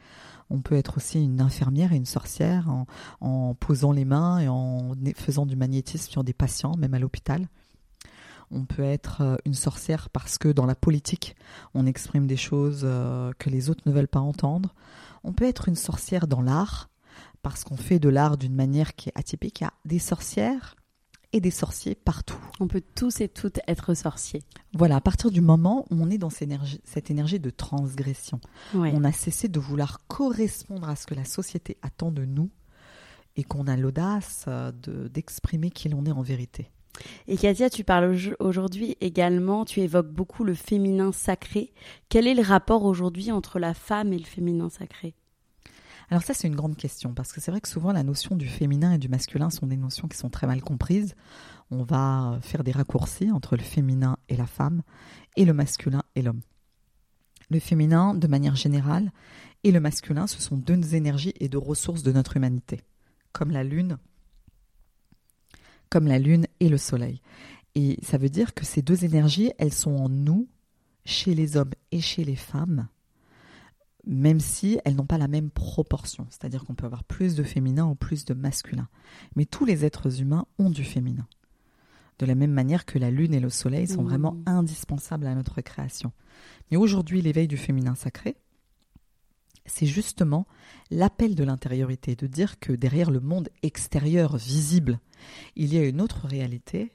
[0.49, 2.69] On peut être aussi une infirmière et une sorcière
[3.21, 7.49] en, posant les mains et en faisant du magnétisme sur des patients, même à l'hôpital.
[8.51, 11.35] On peut être euh, une sorcière parce que dans la politique,
[11.73, 14.75] on exprime des choses euh, que les autres ne veulent pas entendre.
[15.25, 16.91] On peut être une sorcière dans l'art
[17.43, 19.61] parce qu'on fait de l'art d'une manière qui est atypique.
[19.61, 20.77] Il y a des sorcières
[21.35, 22.39] et des sorciers partout.
[22.61, 24.43] On peut tous et toutes être sorciers.
[24.73, 28.41] Voilà, à partir du moment où on est dans cette énergie, cette énergie de transgression,
[28.73, 32.51] on a cessé de vouloir correspondre à ce que la société attend de nous
[33.37, 34.71] et qu'on a l'audace euh,
[35.13, 36.71] d'exprimer qui l'on est en vérité.
[37.27, 41.73] Et Katia, tu parles aujourd'hui également, tu évoques beaucoup le féminin sacré.
[42.09, 45.17] Quel est le rapport aujourd'hui entre la femme et le féminin sacré?
[46.11, 48.47] Alors ça, c'est une grande question, parce que c'est vrai que souvent la notion du
[48.47, 51.15] féminin et du masculin sont des notions qui sont très mal comprises.
[51.71, 54.83] On va faire des raccourcis entre le féminin et la femme,
[55.37, 56.43] et le masculin et l'homme.
[57.51, 59.13] Le féminin, de manière générale,
[59.65, 62.83] et le masculin, ce sont deux énergies et deux ressources de notre humanité,
[63.33, 63.99] comme la lune,
[65.89, 67.23] comme la lune et le soleil.
[67.75, 70.49] Et ça veut dire que ces deux énergies, elles sont en nous,
[71.07, 72.89] chez les hommes et chez les femmes,
[74.07, 76.27] même si elles n'ont pas la même proportion.
[76.31, 78.89] C'est-à-dire qu'on peut avoir plus de féminin ou plus de masculin.
[79.37, 81.27] Mais tous les êtres humains ont du féminin.
[82.19, 85.61] De la même manière que la Lune et le Soleil sont vraiment indispensables à notre
[85.63, 86.13] création.
[86.71, 88.37] Mais aujourd'hui, l'éveil du féminin sacré,
[89.67, 90.47] c'est justement
[90.91, 95.01] l'appel de l'intériorité, de dire que derrière le monde extérieur visible,
[95.57, 96.93] il y a une autre réalité,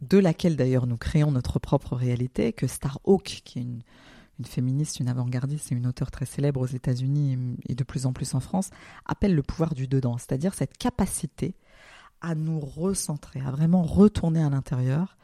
[0.00, 3.82] de laquelle d'ailleurs nous créons notre propre réalité, que Starhawk, qui est une,
[4.38, 8.12] une féministe, une avant-gardiste et une auteure très célèbre aux États-Unis et de plus en
[8.12, 8.70] plus en France,
[9.06, 11.54] appelle le pouvoir du dedans, c'est-à-dire cette capacité
[12.20, 15.16] à nous recentrer, à vraiment retourner à l'intérieur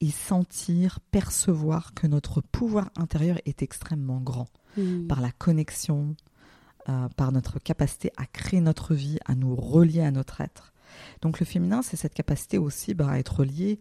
[0.00, 5.06] et sentir, percevoir que notre pouvoir intérieur est extrêmement grand hmm.
[5.08, 6.14] par la connexion,
[6.88, 10.72] euh, par notre capacité à créer notre vie, à nous relier à notre être.
[11.20, 13.78] Donc le féminin, c'est cette capacité aussi bah, à être lié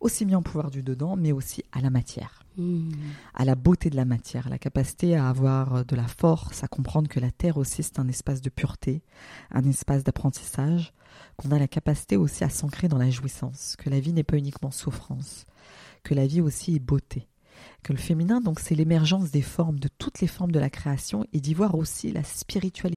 [0.00, 2.90] aussi bien au pouvoir du dedans, mais aussi à la matière, hmm.
[3.34, 6.68] à la beauté de la matière, à la capacité à avoir de la force, à
[6.68, 9.02] comprendre que la Terre aussi c'est un espace de pureté,
[9.50, 10.92] un espace d'apprentissage,
[11.36, 14.36] qu'on a la capacité aussi à s'ancrer dans la jouissance, que la vie n'est pas
[14.36, 15.46] uniquement souffrance,
[16.02, 17.28] que la vie aussi est beauté,
[17.82, 21.24] que le féminin donc c'est l'émergence des formes, de toutes les formes de la création
[21.32, 22.96] et d'y voir aussi la spiritualité.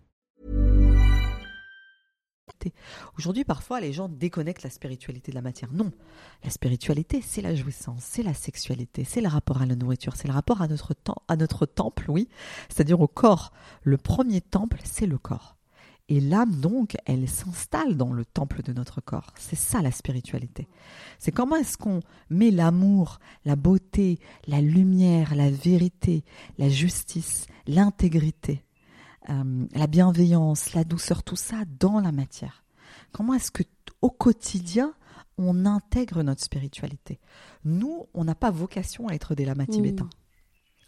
[3.17, 5.71] Aujourd'hui, parfois, les gens déconnectent la spiritualité de la matière.
[5.73, 5.91] Non,
[6.43, 10.27] la spiritualité, c'est la jouissance, c'est la sexualité, c'est le rapport à la nourriture, c'est
[10.27, 10.95] le rapport à notre,
[11.27, 12.27] à notre temple, oui,
[12.69, 13.51] c'est-à-dire au corps.
[13.83, 15.55] Le premier temple, c'est le corps.
[16.09, 19.33] Et l'âme, donc, elle s'installe dans le temple de notre corps.
[19.37, 20.67] C'est ça la spiritualité.
[21.19, 26.25] C'est comment est-ce qu'on met l'amour, la beauté, la lumière, la vérité,
[26.57, 28.61] la justice, l'intégrité,
[29.29, 32.63] euh, la bienveillance, la douceur, tout ça dans la matière.
[33.11, 33.63] Comment est-ce que
[34.01, 34.93] au quotidien
[35.37, 37.19] on intègre notre spiritualité?
[37.63, 39.67] Nous, on n'a pas vocation à être des lamas mmh.
[39.67, 40.09] tibétains,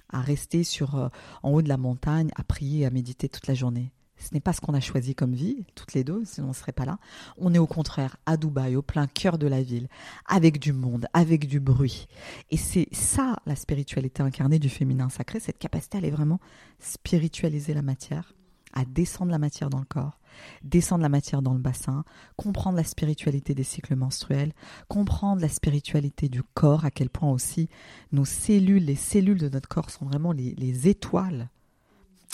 [0.09, 1.09] à rester sur euh,
[1.43, 3.91] en haut de la montagne, à prier, à méditer toute la journée.
[4.23, 6.55] Ce n'est pas ce qu'on a choisi comme vie, toutes les deux, sinon on ne
[6.55, 6.97] serait pas là.
[7.37, 9.89] On est au contraire à Dubaï, au plein cœur de la ville,
[10.25, 12.07] avec du monde, avec du bruit.
[12.49, 16.39] Et c'est ça la spiritualité incarnée du féminin sacré, cette capacité à aller vraiment
[16.79, 18.33] spiritualiser la matière,
[18.71, 20.19] à descendre la matière dans le corps,
[20.63, 22.05] descendre la matière dans le bassin,
[22.37, 24.53] comprendre la spiritualité des cycles menstruels,
[24.87, 27.67] comprendre la spiritualité du corps, à quel point aussi
[28.13, 31.49] nos cellules, les cellules de notre corps sont vraiment les, les étoiles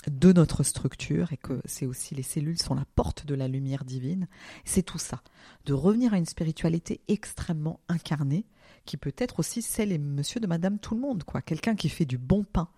[0.08, 3.84] de notre structure et que c'est aussi les cellules sont la porte de la lumière
[3.84, 4.28] divine.
[4.66, 5.22] C'est tout ça,
[5.66, 8.46] de revenir à une spiritualité extrêmement incarnée
[8.86, 11.90] qui peut être aussi celle et monsieur de madame tout le monde quoi, quelqu'un qui
[11.90, 12.70] fait du bon pain,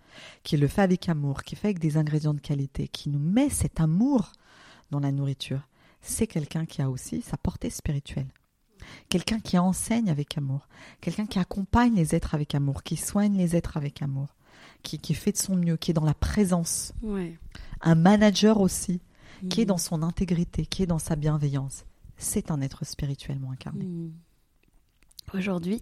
[0.44, 3.50] qui le fait avec amour, qui fait avec des ingrédients de qualité, qui nous met
[3.50, 4.34] cet amour
[4.90, 5.68] dans la nourriture.
[6.02, 8.28] C'est quelqu'un qui a aussi sa portée spirituelle.
[9.10, 10.68] Quelqu'un qui enseigne avec amour,
[11.02, 14.36] quelqu'un qui accompagne les êtres avec amour, qui soigne les êtres avec amour
[14.82, 16.94] qui, fait de son mieux, qui est dans la présence.
[17.82, 19.02] Un manager aussi,
[19.50, 19.68] qui est mm.
[19.68, 21.86] dans son intégrité, qui est dans sa bienveillance.
[22.18, 23.86] C'est un être spirituellement incarné.
[23.86, 24.12] Mm.
[25.34, 25.80] Aujourd'hui,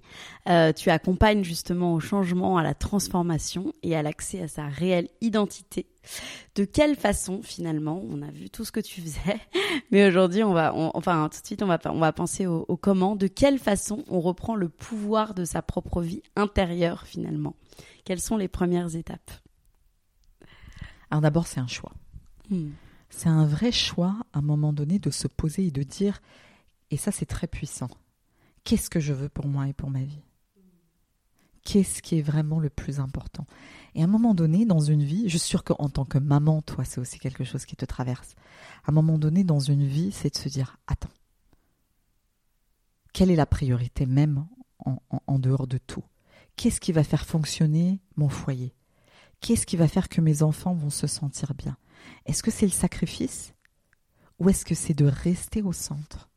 [0.47, 5.07] euh, tu accompagnes justement au changement, à la transformation et à l'accès à sa réelle
[5.21, 5.87] identité.
[6.55, 9.39] De quelle façon, finalement, on a vu tout ce que tu faisais,
[9.91, 12.77] mais aujourd'hui, on va, enfin, tout de suite, on va, on va penser au, au,
[12.77, 13.15] comment.
[13.15, 17.55] De quelle façon on reprend le pouvoir de sa propre vie intérieure, finalement?
[18.09, 19.29] Quelles sont les premières étapes
[21.11, 21.93] Alors d'abord, c'est un choix.
[22.49, 22.71] Hmm.
[23.11, 26.19] C'est un vrai choix à un moment donné de se poser et de dire,
[26.89, 27.91] et ça c'est très puissant,
[28.63, 30.23] qu'est-ce que je veux pour moi et pour ma vie?
[31.63, 33.45] Qu'est-ce qui est vraiment le plus important?
[33.93, 36.63] Et à un moment donné, dans une vie, je suis sûre qu'en tant que maman,
[36.63, 38.33] toi, c'est aussi quelque chose qui te traverse.
[38.85, 41.13] À un moment donné, dans une vie, c'est de se dire, attends,
[43.13, 44.47] quelle est la priorité même
[44.79, 46.03] en dehors de tout?
[46.59, 48.75] Qu'est-ce qui va faire fonctionner mon foyer?
[49.39, 51.77] Qu'est-ce qui va faire que mes enfants vont se sentir bien?
[52.25, 53.53] Est-ce que c'est le sacrifice?
[54.39, 56.29] Ou est-ce que c'est de rester au centre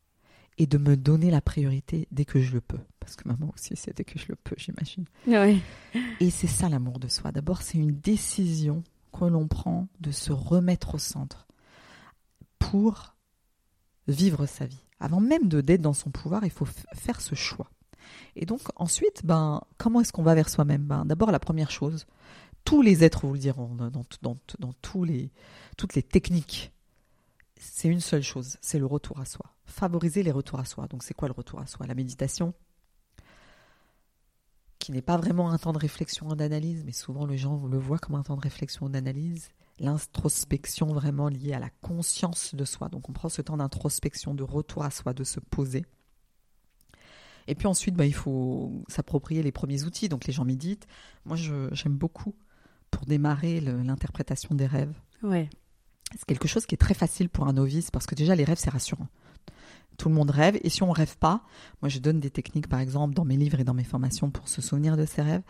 [0.57, 2.79] et de me donner la priorité dès que je le peux?
[3.01, 5.03] Parce que maman aussi, c'est dès que je le peux, j'imagine.
[6.21, 7.33] Et c'est ça l'amour de soi.
[7.33, 8.81] D'abord, c'est une décision
[9.11, 11.47] que l'on prend de se remettre au centre
[12.59, 13.17] pour
[14.07, 14.85] vivre sa vie.
[15.01, 17.69] Avant même de d'être dans son pouvoir, il faut faire ce choix.
[18.35, 20.83] Et donc ensuite, ben, comment est-ce qu'on va vers soi-même?
[20.83, 22.05] Ben, D'abord, la première chose,
[22.65, 25.31] tous les êtres vous le diront dans, dans, les,
[25.77, 26.71] toutes les techniques,
[27.59, 29.45] c'est une seule chose, c'est le retour à soi.
[29.65, 30.87] Favoriser les retours à soi.
[30.87, 31.87] Donc c'est quoi le retour à soi?
[31.87, 32.53] La méditation,
[34.79, 37.77] qui n'est pas vraiment un temps de réflexion ou d'analyse, mais souvent les gens le
[37.77, 39.49] voient comme un temps de réflexion ou d'analyse.
[39.79, 42.89] L'introspection vraiment liée à la conscience de soi.
[42.89, 45.85] Donc on prend ce temps d'introspection, de retour à soi, de se poser.
[47.47, 50.09] Et puis ensuite, bah, il faut s'approprier les premiers outils.
[50.09, 50.87] Donc les gens méditent.
[51.25, 52.35] Moi, j'aime beaucoup
[52.91, 54.93] pour démarrer l'interprétation des rêves.
[55.23, 55.49] Ouais.
[56.11, 58.59] C'est quelque chose qui est très facile pour un novice parce que déjà les rêves
[58.59, 59.07] c'est rassurant.
[59.97, 61.43] Tout le monde rêve et si on rêve pas,
[61.81, 64.47] moi je donne des techniques par exemple dans mes livres et dans mes formations pour
[64.47, 65.41] se souvenir de ses rêves.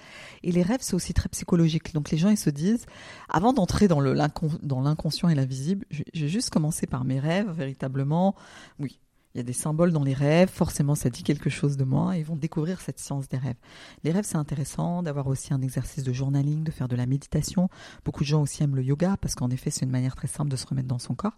[0.42, 1.94] Et les rêves c'est aussi très psychologique.
[1.94, 2.86] Donc les gens ils se disent,
[3.28, 8.36] avant d'entrer dans l'inconscient et l'invisible, j'ai juste commencé par mes rêves véritablement.
[8.80, 9.00] Oui,
[9.34, 12.16] il y a des symboles dans les rêves, forcément ça dit quelque chose de moi,
[12.16, 13.58] et ils vont découvrir cette science des rêves.
[14.04, 17.68] Les rêves, c'est intéressant d'avoir aussi un exercice de journaling, de faire de la méditation.
[18.06, 20.52] Beaucoup de gens aussi aiment le yoga, parce qu'en effet, c'est une manière très simple
[20.52, 21.38] de se remettre dans son corps.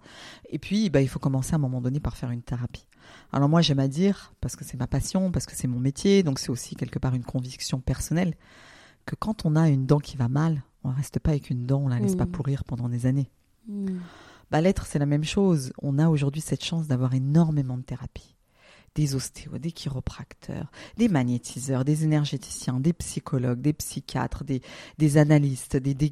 [0.50, 2.88] Et puis, bah, il faut commencer à un moment donné par faire une thérapie.
[3.32, 6.22] Alors moi, j'aime à dire, parce que c'est ma passion, parce que c'est mon métier,
[6.22, 8.36] donc c'est aussi quelque part une conviction personnelle,
[9.06, 11.66] que quand on a une dent qui va mal, on ne reste pas avec une
[11.66, 13.32] dent, on la laisse pas pourrir pendant des années.
[13.68, 14.00] Mmh.
[14.52, 15.74] Bah, l'être, c'est la même chose.
[15.82, 18.36] On a aujourd'hui cette chance d'avoir énormément de thérapies.
[18.96, 25.94] Des ostéos, des chiropracteurs, des magnétiseurs, des énergéticiens, des psychologues, des psychiatres, des, analystes, des,
[25.94, 26.12] des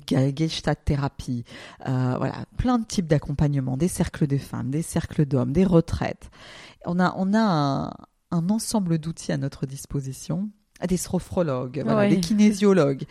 [0.83, 1.45] thérapies,
[1.87, 6.29] euh, voilà, plein de types d'accompagnement, des cercles de femmes, des cercles d'hommes, des retraites.
[6.85, 7.95] On a, on a
[8.31, 10.49] un ensemble d'outils à notre disposition
[10.87, 13.03] des sophrologues, des kinésiologues.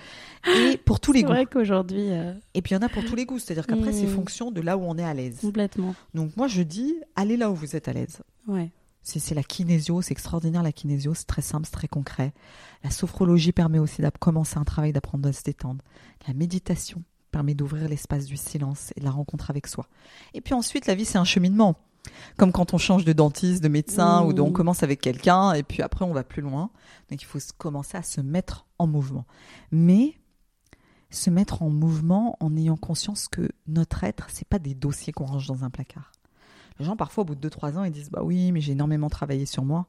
[0.56, 1.28] Et pour tous les goûts.
[1.28, 2.10] C'est vrai qu'aujourd'hui.
[2.10, 3.38] Euh, Et puis il y en a pour tous les goûts.
[3.38, 4.14] C'est-à-dire qu'après, c'est mm.
[4.14, 5.38] fonction de là où on est à l'aise.
[5.40, 5.94] Complètement.
[6.14, 8.20] Donc moi, je dis, allez là où vous êtes à l'aise.
[8.46, 8.70] Ouais.
[9.04, 12.32] C'est la kinésio, c'est extraordinaire la kinésio, c'est très simple, c'est très concret.
[12.84, 15.82] La sophrologie permet aussi de commencer un travail d'apprendre à se détendre.
[16.28, 19.88] La méditation permet d'ouvrir l'espace du silence et de la rencontre avec soi.
[20.34, 21.76] Et puis ensuite, la vie, c'est un cheminement.
[22.36, 24.52] Comme quand on change de dentiste, de médecin, ou de, on mmh.
[24.52, 26.70] commence avec quelqu'un, et puis après on va plus loin.
[27.10, 29.26] Donc il faut commencer à se mettre en mouvement.
[29.70, 30.14] Mais
[31.10, 35.26] se mettre en mouvement en ayant conscience que notre être, c'est pas des dossiers qu'on
[35.26, 36.12] range dans un placard.
[36.78, 39.10] Les gens, parfois, au bout de 2-3 ans, ils disent Bah oui, mais j'ai énormément
[39.10, 39.86] travaillé sur moi.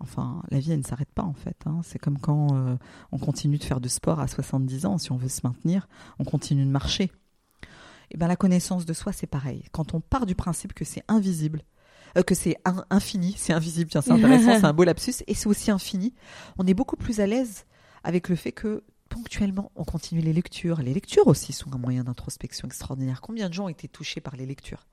[0.00, 1.56] Enfin, la vie, elle ne s'arrête pas, en fait.
[1.66, 1.80] Hein.
[1.82, 2.76] C'est comme quand euh,
[3.10, 4.98] on continue de faire du sport à 70 ans.
[4.98, 7.10] Si on veut se maintenir, on continue de marcher.
[8.10, 9.64] Et eh ben la connaissance de soi, c'est pareil.
[9.70, 11.62] Quand on part du principe que c'est invisible,
[12.16, 12.56] euh, que c'est
[12.90, 16.14] infini, c'est invisible, tiens, c'est intéressant, c'est un beau lapsus, et c'est aussi infini,
[16.56, 17.66] on est beaucoup plus à l'aise
[18.04, 20.80] avec le fait que ponctuellement, on continue les lectures.
[20.80, 23.20] Les lectures aussi sont un moyen d'introspection extraordinaire.
[23.20, 24.86] Combien de gens ont été touchés par les lectures?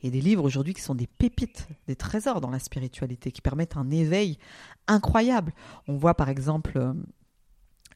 [0.00, 3.32] Il y a des livres aujourd'hui qui sont des pépites, des trésors dans la spiritualité,
[3.32, 4.38] qui permettent un éveil
[4.86, 5.52] incroyable.
[5.88, 6.92] On voit par exemple euh,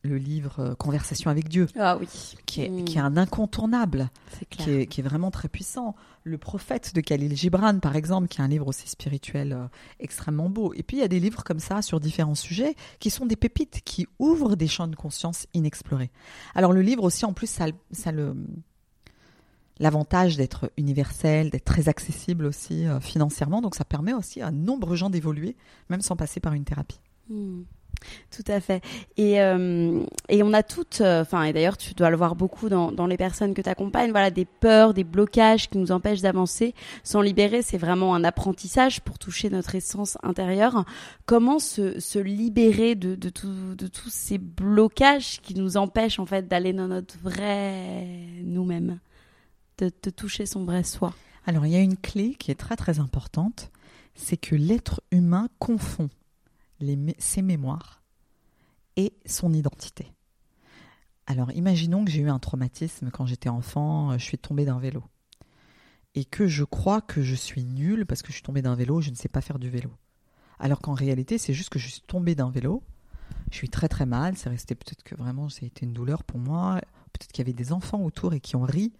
[0.05, 2.09] le livre euh, Conversation avec Dieu, Ah oui.
[2.45, 2.85] qui est, Mm.
[2.85, 4.11] qui est un incontournable,
[4.51, 4.67] clair.
[4.67, 5.95] qui est, qui est vraiment très puissant.
[6.25, 9.67] Le prophète de Khalil Gibran, par exemple, qui est un livre aussi spirituel euh,
[10.01, 10.73] extrêmement beau.
[10.75, 13.37] Et puis il y a des livres comme ça sur différents sujets qui sont des
[13.37, 16.11] pépites, qui ouvrent des champs de conscience inexplorés.
[16.55, 18.35] Alors le livre aussi, en plus, ça, ça le
[19.79, 23.61] l'avantage d'être universel, d'être très accessible aussi euh, financièrement.
[23.63, 25.57] Donc ça permet aussi à nombreux gens d'évoluer,
[25.89, 27.01] même sans passer par une thérapie.
[27.29, 27.63] Hmm.
[28.31, 28.83] Tout à fait.
[29.17, 32.69] Et, euh, et on a toutes, euh, enfin, et d'ailleurs, tu dois le voir beaucoup
[32.69, 36.23] dans, dans les personnes que tu accompagnes, voilà, des peurs, des blocages qui nous empêchent
[36.23, 36.75] d'avancer.
[37.05, 40.85] S'en libérer, c'est vraiment un apprentissage pour toucher notre essence intérieure.
[41.27, 46.73] Comment se, se libérer de, de, tous ces blocages qui nous empêchent, en fait, d'aller
[46.73, 48.07] dans notre vrai
[48.43, 48.99] nous-mêmes,
[49.79, 51.15] de, de toucher son vrai soi?
[51.47, 53.71] Alors, il y a une clé qui est très très importante,
[54.15, 56.09] c'est que l'être humain confond
[57.19, 58.03] ses mémoires
[58.97, 60.13] et son identité.
[61.27, 64.79] Alors, imaginons que j'ai eu un traumatisme quand j'étais enfant, euh, je suis tombée d'un
[64.79, 65.05] vélo.
[66.15, 69.01] Et que je crois que je suis nulle parce que je suis tombée d'un vélo,
[69.01, 69.91] je ne sais pas faire du vélo.
[70.59, 72.83] Alors qu'en réalité, c'est juste que je suis tombée d'un vélo,
[73.51, 76.23] je suis très très mal, c'est resté peut-être que vraiment, ça a été une douleur
[76.23, 76.81] pour moi,
[77.13, 78.93] peut-être qu'il y avait des enfants autour et qui ont ri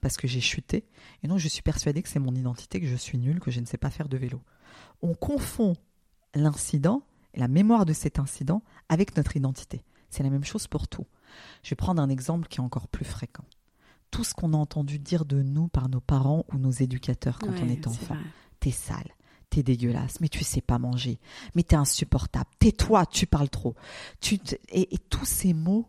[0.00, 0.84] parce que j'ai chuté.
[1.22, 3.60] Et non, je suis persuadée que c'est mon identité, que je suis nulle, que je
[3.60, 4.40] ne sais pas faire de vélo.
[5.02, 5.74] On confond
[6.34, 7.02] l'incident,
[7.38, 9.82] la mémoire de cet incident, avec notre identité.
[10.10, 11.06] C'est la même chose pour tout.
[11.62, 13.44] Je vais prendre un exemple qui est encore plus fréquent.
[14.10, 17.52] Tout ce qu'on a entendu dire de nous par nos parents ou nos éducateurs quand
[17.62, 18.16] on est enfant.
[18.58, 19.14] T'es sale,
[19.50, 21.20] t'es dégueulasse, mais tu sais pas manger,
[21.54, 23.74] mais t'es insupportable, tais-toi, tu parles trop.
[24.20, 25.88] Tu et, et tous ces mots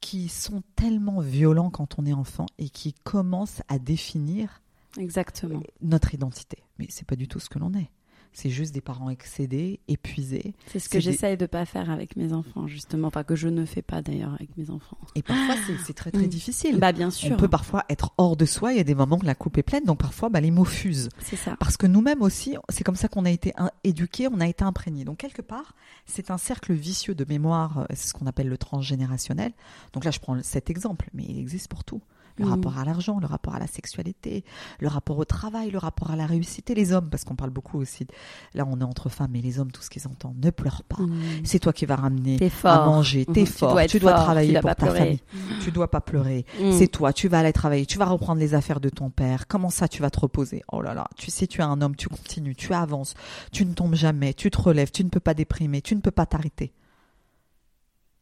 [0.00, 4.62] qui sont tellement violents quand on est enfant et qui commencent à définir
[4.96, 5.62] Exactement.
[5.82, 6.62] notre identité.
[6.78, 7.90] Mais c'est pas du tout ce que l'on est.
[8.32, 10.54] C'est juste des parents excédés, épuisés.
[10.68, 13.08] C'est ce que des- j'essaye de pas faire avec mes enfants, justement.
[13.08, 14.96] Enfin, que je ne fais pas d'ailleurs avec mes enfants.
[15.16, 16.28] Et parfois, c'est- très très Mm.
[16.28, 16.78] difficile.
[16.78, 17.32] Bah, bien sûr.
[17.32, 18.72] on peut parfois être hors de soi.
[18.72, 20.64] Il y a des moments où la coupe est pleine, donc parfois, bah, les mots
[20.64, 21.08] fusent.
[21.20, 21.56] C'est ça.
[21.58, 23.52] Parce que nous-mêmes aussi, c'est comme ça qu'on a été
[23.84, 25.04] éduqués, on a été imprégnés.
[25.04, 25.74] Donc quelque part,
[26.06, 29.52] c'est un cercle vicieux de mémoire, euh, c'est ce qu'on appelle le transgénérationnel.
[29.92, 32.00] Donc là, je prends cet exemple, mais il existe pour tout.
[32.40, 32.50] Le Mhm.
[32.52, 34.44] rapport à l'argent, le rapport à la sexualité,
[34.80, 37.50] le rapport au travail, le rapport à la réussite et les hommes, parce qu'on parle
[37.50, 38.06] beaucoup aussi.
[38.54, 41.02] Là, on est entre femmes, mais les hommes, tout ce qu'ils entendent, ne pleure pas.
[41.02, 41.44] Mm.
[41.44, 43.46] C'est toi qui vas ramener à manger, t'es Mhm.
[43.46, 44.98] fort, tu dois fort, travailler tu pour ta pleurer.
[44.98, 45.20] famille,
[45.60, 46.46] tu dois pas pleurer.
[46.58, 46.72] Mm.
[46.72, 49.46] C'est toi, tu vas aller travailler, tu vas reprendre les affaires de ton père.
[49.46, 50.62] Comment ça, tu vas te reposer?
[50.72, 53.12] Oh là là, tu sais, tu es un homme, tu continues, tu avances,
[53.52, 56.10] tu ne tombes jamais, tu te relèves, tu ne peux pas déprimer, tu ne peux
[56.10, 56.72] pas t'arrêter.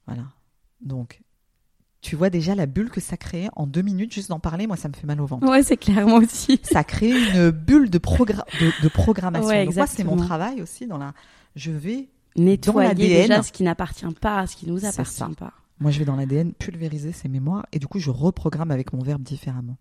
[0.07, 0.25] Voilà.
[0.81, 1.21] Donc,
[2.01, 4.77] tu vois déjà la bulle que ça crée en deux minutes, juste d'en parler, moi,
[4.77, 5.49] ça me fait mal au ventre.
[5.49, 6.61] Ouais, c'est clair, moi aussi.
[6.63, 9.49] Ça crée une bulle de, progra- de, de programmation.
[9.49, 11.13] Ouais, Donc, moi, c'est mon travail aussi dans la.
[11.57, 13.23] Je vais Nettoyer l'ADN.
[13.23, 15.53] déjà ce qui n'appartient pas, ce qui nous appartient pas.
[15.81, 19.03] Moi, je vais dans l'ADN pulvériser ces mémoires et du coup, je reprogramme avec mon
[19.03, 19.77] verbe différemment.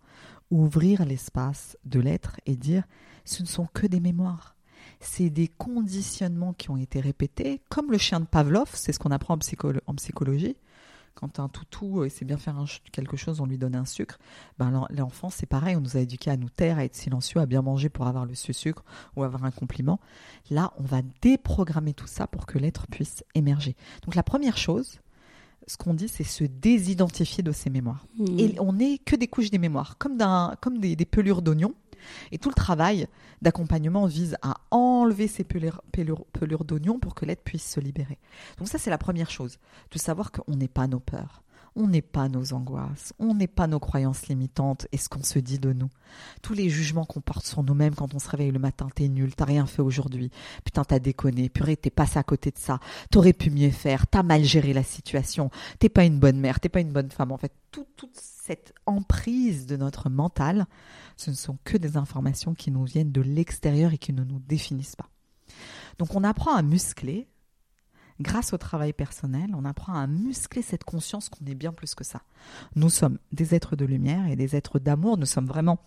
[0.49, 2.83] Ouvrir l'espace de l'être et dire
[3.25, 4.55] ce ne sont que des mémoires.
[4.99, 9.11] C'est des conditionnements qui ont été répétés, comme le chien de Pavlov, c'est ce qu'on
[9.11, 10.55] apprend en, psycholo- en psychologie.
[11.19, 14.19] Quand un toutou euh, sait bien faire un quelque chose, on lui donne un sucre.
[14.59, 17.41] Ben, l'en- l'enfant, c'est pareil, on nous a éduqués à nous taire, à être silencieux,
[17.41, 18.83] à bien manger pour avoir le sucre
[19.15, 19.99] ou avoir un compliment.
[20.51, 23.75] Là, on va déprogrammer tout ça pour que l'être puisse émerger.
[24.05, 24.99] Donc la première chose,
[25.65, 28.05] ce qu'on dit, c'est se désidentifier de ses mémoires.
[28.19, 28.39] Mm.
[28.39, 30.17] Et on n'est que des couches des mémoires, comme
[30.79, 31.73] des, des pelures d'oignons.
[32.31, 33.07] Et tout le travail
[33.41, 38.17] d'accompagnement vise à enlever ces pelures, pelures, pelures d'oignons pour que l'être puisse se libérer.
[38.57, 39.59] Donc ça, c'est la première chose,
[39.91, 41.43] de savoir qu'on n'est pas nos peurs,
[41.79, 45.37] on n'est pas nos angoisses, on n'est pas nos croyances limitantes et ce qu'on se
[45.37, 45.89] dit de nous.
[46.41, 49.35] Tous les jugements qu'on porte sur nous-mêmes quand on se réveille le matin, t'es nul,
[49.35, 50.31] t'as rien fait aujourd'hui,
[50.65, 52.79] putain t'as déconné, purée t'es passé à côté de ça,
[53.11, 56.69] t'aurais pu mieux faire, t'as mal géré la situation, t'es pas une bonne mère, t'es
[56.69, 57.31] pas une bonne femme.
[57.31, 60.65] En fait, tout- toute cette emprise de notre mental,
[61.15, 64.39] ce ne sont que des informations qui nous viennent de l'extérieur et qui ne nous
[64.39, 65.09] définissent pas.
[65.99, 67.27] Donc on apprend à muscler,
[68.19, 72.03] grâce au travail personnel, on apprend à muscler cette conscience qu'on est bien plus que
[72.03, 72.21] ça.
[72.75, 75.79] Nous sommes des êtres de lumière et des êtres d'amour, nous sommes vraiment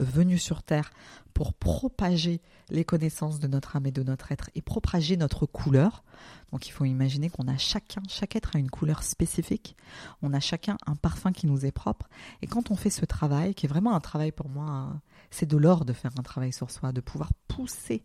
[0.00, 0.90] venus sur Terre
[1.34, 6.04] pour propager les connaissances de notre âme et de notre être et propager notre couleur.
[6.52, 9.76] Donc il faut imaginer qu'on a chacun, chaque être a une couleur spécifique,
[10.22, 12.08] on a chacun un parfum qui nous est propre.
[12.42, 14.92] Et quand on fait ce travail, qui est vraiment un travail pour moi,
[15.30, 18.04] c'est de l'or de faire un travail sur soi, de pouvoir pousser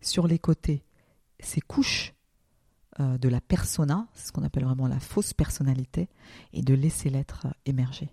[0.00, 0.84] sur les côtés
[1.44, 2.14] ces couches
[3.00, 6.10] euh, de la persona, ce qu'on appelle vraiment la fausse personnalité,
[6.52, 8.10] et de laisser l'être euh, émerger.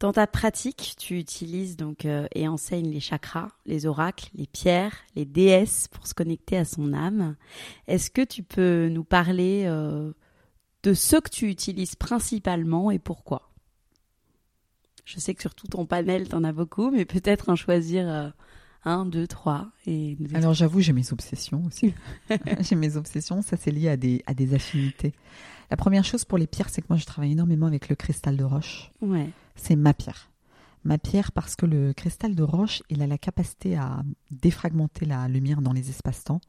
[0.00, 4.96] Dans ta pratique, tu utilises donc euh, et enseignes les chakras, les oracles, les pierres,
[5.16, 7.36] les déesses pour se connecter à son âme.
[7.86, 13.52] Est-ce que tu peux nous parler de ce que tu utilises principalement et pourquoi?
[15.04, 18.32] Je sais que sur tout ton panel, tu en as beaucoup, mais peut-être en choisir
[18.86, 19.68] euh, un, deux, trois.
[19.86, 20.16] Et...
[20.34, 21.94] Alors j'avoue, j'ai mes obsessions aussi.
[22.60, 25.12] j'ai mes obsessions, ça c'est lié à des, à des affinités.
[25.70, 28.36] La première chose pour les pierres, c'est que moi je travaille énormément avec le cristal
[28.36, 28.90] de roche.
[29.00, 29.30] Ouais.
[29.56, 30.30] C'est ma pierre.
[30.84, 35.28] Ma pierre parce que le cristal de roche, il a la capacité à défragmenter la
[35.28, 36.40] lumière dans les espaces-temps.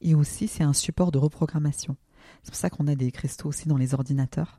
[0.00, 1.96] Et aussi, c'est un support de reprogrammation.
[2.42, 4.58] C'est pour ça qu'on a des cristaux aussi dans les ordinateurs.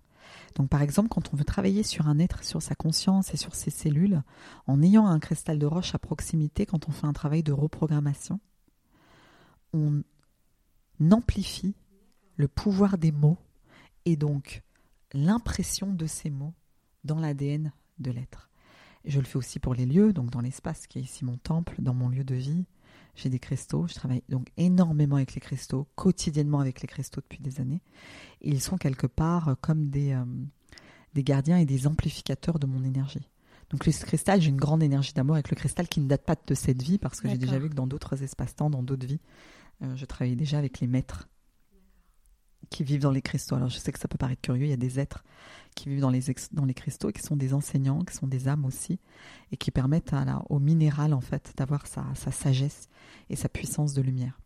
[0.55, 3.55] Donc par exemple, quand on veut travailler sur un être, sur sa conscience et sur
[3.55, 4.23] ses cellules,
[4.67, 8.39] en ayant un cristal de roche à proximité, quand on fait un travail de reprogrammation,
[9.73, 10.01] on
[11.11, 11.75] amplifie
[12.37, 13.37] le pouvoir des mots
[14.05, 14.63] et donc
[15.13, 16.53] l'impression de ces mots
[17.03, 18.49] dans l'ADN de l'être.
[19.03, 21.75] Je le fais aussi pour les lieux, donc dans l'espace qui est ici mon temple,
[21.79, 22.65] dans mon lieu de vie.
[23.15, 27.39] J'ai des cristaux, je travaille donc énormément avec les cristaux, quotidiennement avec les cristaux depuis
[27.39, 27.81] des années.
[28.41, 30.25] ils sont quelque part comme des, euh,
[31.13, 33.29] des gardiens et des amplificateurs de mon énergie.
[33.69, 36.35] Donc le cristal, j'ai une grande énergie d'amour avec le cristal qui ne date pas
[36.35, 39.21] de cette vie parce que j'ai déjà vu que dans d'autres espaces-temps, dans d'autres vies,
[39.81, 41.27] euh, je travaillais déjà avec les maîtres
[42.69, 43.55] qui vivent dans les cristaux.
[43.55, 45.23] Alors je sais que ça peut paraître curieux, il y a des êtres
[45.75, 48.47] qui vivent dans les, dans les cristaux et qui sont des enseignants, qui sont des
[48.47, 48.99] âmes aussi,
[49.51, 50.15] et qui permettent
[50.49, 52.87] au minéral en fait d'avoir sa, sa, sagesse
[53.29, 54.39] et sa puissance de lumière.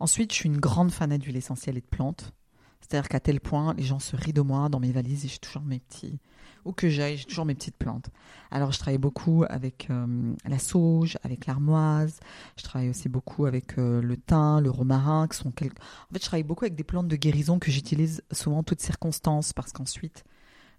[0.00, 2.32] Ensuite, je suis une grande fan d'huile essentielle et de plantes.
[2.80, 5.38] C'est-à-dire qu'à tel point, les gens se rient de moi dans mes valises et j'ai
[5.38, 6.18] toujours mes petits,
[6.64, 8.08] où que j'aille, j'ai toujours mes petites plantes.
[8.50, 12.20] Alors, je travaille beaucoup avec euh, la sauge, avec l'armoise.
[12.56, 15.78] Je travaille aussi beaucoup avec euh, le thym, le romarin, qui sont quelques...
[15.80, 18.80] En fait, je travaille beaucoup avec des plantes de guérison que j'utilise souvent en toutes
[18.80, 20.24] circonstances parce qu'ensuite,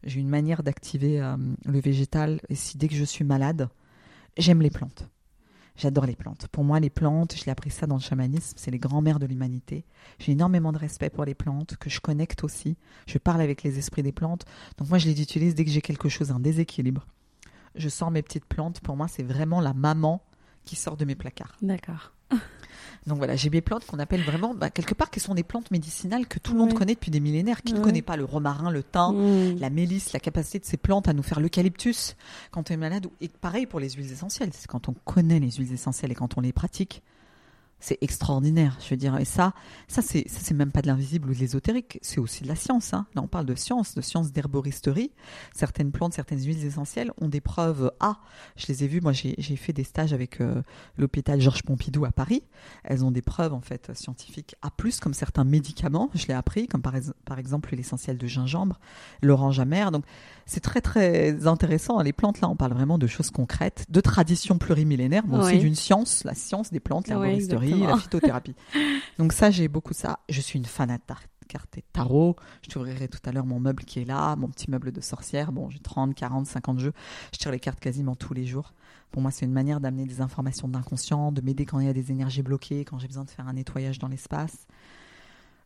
[0.03, 2.41] j'ai une manière d'activer euh, le végétal.
[2.49, 3.69] Et si dès que je suis malade,
[4.37, 5.07] j'aime les plantes.
[5.79, 6.49] J'adore les plantes.
[6.51, 9.25] Pour moi, les plantes, je l'ai appris ça dans le chamanisme, c'est les grands-mères de
[9.25, 9.85] l'humanité.
[10.19, 12.75] J'ai énormément de respect pour les plantes, que je connecte aussi.
[13.07, 14.43] Je parle avec les esprits des plantes.
[14.77, 17.07] Donc moi, je les utilise dès que j'ai quelque chose, un déséquilibre.
[17.75, 18.81] Je sors mes petites plantes.
[18.81, 20.21] Pour moi, c'est vraiment la maman
[20.65, 21.55] qui sort de mes placards.
[21.61, 22.11] D'accord.
[23.07, 25.71] Donc voilà, j'ai des plantes qu'on appelle vraiment, bah, quelque part, qui sont des plantes
[25.71, 27.61] médicinales que tout le monde connaît depuis des millénaires.
[27.63, 29.59] Qui ne connaît pas le romarin, le thym, mm.
[29.59, 32.15] la mélisse, la capacité de ces plantes à nous faire l'eucalyptus
[32.51, 34.51] quand on est malade Et pareil pour les huiles essentielles.
[34.53, 37.01] C'est quand on connaît les huiles essentielles et quand on les pratique,
[37.79, 39.17] c'est extraordinaire, je veux dire.
[39.17, 39.53] Et ça,
[39.87, 42.55] ça c'est, ça c'est même pas de l'invisible ou de l'ésotérique, c'est aussi de la
[42.55, 42.93] science.
[42.93, 43.05] Hein.
[43.15, 45.11] Là, on parle de science, de science d'herboristerie.
[45.53, 48.19] Certaines plantes, certaines huiles essentielles ont des preuves A.
[48.55, 49.01] Je les ai vues.
[49.01, 50.61] Moi, j'ai, fait des stages avec euh,
[50.97, 52.43] l'hôpital Georges Pompidou à Paris.
[52.83, 54.69] Elles ont des preuves en fait scientifiques A+,
[55.01, 56.09] comme certains médicaments.
[56.13, 56.93] Je l'ai appris, comme par,
[57.25, 58.79] par exemple l'essentiel de gingembre,
[59.21, 59.91] l'orange amère.
[59.91, 60.05] Donc,
[60.49, 62.01] c'est très très intéressant.
[62.01, 65.75] Les plantes, là, on parle vraiment de choses concrètes, de traditions plurimillénaires, mais aussi d'une
[65.75, 68.55] science, la science des plantes, l'herboristerie la phytothérapie.
[69.19, 70.19] Donc ça, j'ai beaucoup ça.
[70.27, 72.35] Je suis une fan de cartes tarot.
[72.63, 75.51] Je t'ouvrirai tout à l'heure mon meuble qui est là, mon petit meuble de sorcière.
[75.51, 76.93] Bon, j'ai 30, 40, 50 jeux.
[77.31, 78.73] Je tire les cartes quasiment tous les jours.
[79.11, 81.93] Pour moi, c'est une manière d'amener des informations d'inconscient, de m'aider quand il y a
[81.93, 84.67] des énergies bloquées, quand j'ai besoin de faire un nettoyage dans l'espace.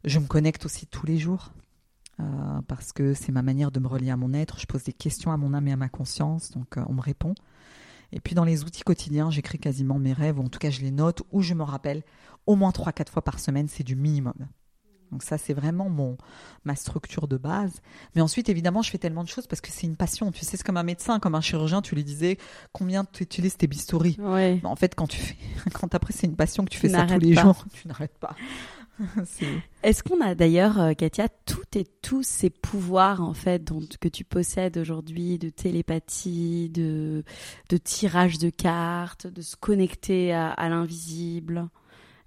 [0.04, 1.52] Je me connecte aussi tous les jours.
[2.20, 4.60] Euh, parce que c'est ma manière de me relier à mon être.
[4.60, 7.02] Je pose des questions à mon âme et à ma conscience, donc euh, on me
[7.02, 7.34] répond.
[8.12, 10.82] Et puis dans les outils quotidiens, j'écris quasiment mes rêves, ou en tout cas je
[10.82, 12.04] les note, ou je me rappelle
[12.46, 14.36] au moins 3-4 fois par semaine, c'est du minimum.
[15.12, 16.18] Donc ça, c'est vraiment mon
[16.66, 17.82] ma structure de base.
[18.16, 20.32] Mais ensuite, évidemment, je fais tellement de choses parce que c'est une passion.
[20.32, 21.84] Tu sais, c'est comme un médecin, comme un chirurgien.
[21.84, 22.38] Tu lui disais
[22.72, 24.18] combien tu utilises tes bistouris.
[24.64, 25.38] En fait, quand tu fais,
[25.74, 28.36] quand après c'est une passion que tu fais ça tous les jours, tu n'arrêtes pas.
[29.84, 34.08] Est-ce qu'on a d'ailleurs, euh, Katia, toutes et tous ces pouvoirs en fait dont, que
[34.08, 37.24] tu possèdes aujourd'hui, de télépathie, de,
[37.70, 41.70] de tirage de cartes, de se connecter à, l'invisible?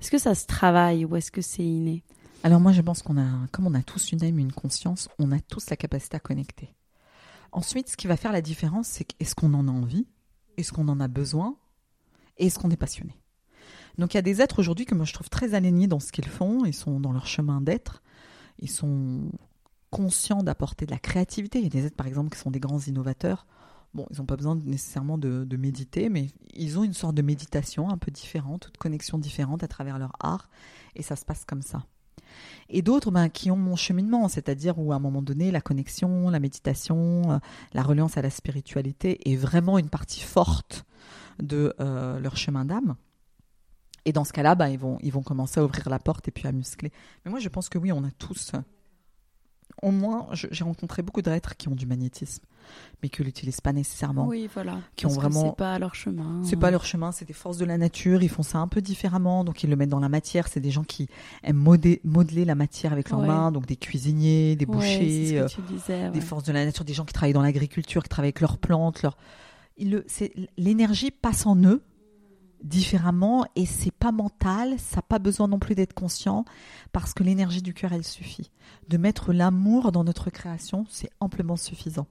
[0.01, 2.03] Est-ce que ça se travaille ou est-ce que c'est inné?
[2.43, 5.33] Alors moi, je pense qu'on a, comme on a tous une âme, une conscience, on
[5.33, 6.75] a tous la capacité à connecter.
[7.53, 10.07] Ensuite, ce qui va faire la différence, c'est est-ce qu'on en a envie,
[10.57, 11.57] est-ce qu'on en a besoin,
[12.37, 13.15] et est-ce qu'on est passionné?
[13.99, 16.13] Donc il y a des êtres aujourd'hui que moi je trouve très alignés dans ce
[16.13, 18.03] qu'ils font, ils sont dans leur chemin d'être,
[18.59, 19.31] ils sont
[19.91, 21.59] conscients d'apporter de la créativité.
[21.59, 23.47] Il y a des êtres par exemple qui sont des grands innovateurs.
[23.95, 27.89] Bon, ils n'ont pas besoin nécessairement de, méditer, mais ils ont une sorte de méditation
[27.89, 30.51] un peu différente, de connexion différente à travers leur art,
[30.97, 31.87] et ça se passe comme ça.
[32.69, 36.29] Et d'autres ben, qui ont mon cheminement, c'est-à-dire où à un moment donné, la connexion,
[36.29, 37.39] la méditation, euh,
[37.73, 40.85] la reliance à la spiritualité est vraiment une partie forte
[41.41, 42.97] de euh, leur chemin d'âme.
[44.07, 46.31] Et dans ce cas-là, bah, ils, vont, ils vont commencer à ouvrir la porte et
[46.31, 46.93] puis à muscler.
[47.25, 48.53] Mais moi, je pense que oui, on a tous
[49.83, 52.43] au moins, j'ai rencontré beaucoup d'êtres qui ont du magnétisme,
[53.03, 54.27] mais qui l'utilisent pas nécessairement.
[54.27, 54.81] Oui, voilà.
[54.97, 55.51] Qui ont vraiment.
[55.51, 56.41] C'est pas leur chemin.
[56.45, 57.13] C'est pas leur chemin.
[57.13, 58.23] C'est des forces de la nature.
[58.23, 60.49] Ils font ça un peu différemment, donc ils le mettent dans la matière.
[60.49, 61.09] C'est des gens qui
[61.43, 61.59] aiment
[62.05, 65.41] modeler la matière avec leurs mains, donc des cuisiniers, des bouchers,
[65.91, 68.41] euh, des forces de la nature, des gens qui travaillent dans l'agriculture, qui travaillent avec
[68.41, 69.03] leurs plantes.
[69.03, 69.19] Leur...
[70.57, 71.83] L'énergie passe en eux
[72.63, 76.45] différemment et c'est pas mental, ça n'a pas besoin non plus d'être conscient
[76.93, 78.51] parce que l'énergie du cœur elle suffit.
[78.89, 82.07] De mettre l'amour dans notre création, c'est amplement suffisant.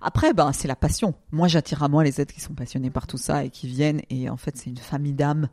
[0.00, 1.14] Après, ben, c'est la passion.
[1.32, 4.02] Moi, j'attire à moi les êtres qui sont passionnés par tout ça et qui viennent.
[4.10, 5.48] Et en fait, c'est une famille d'âmes.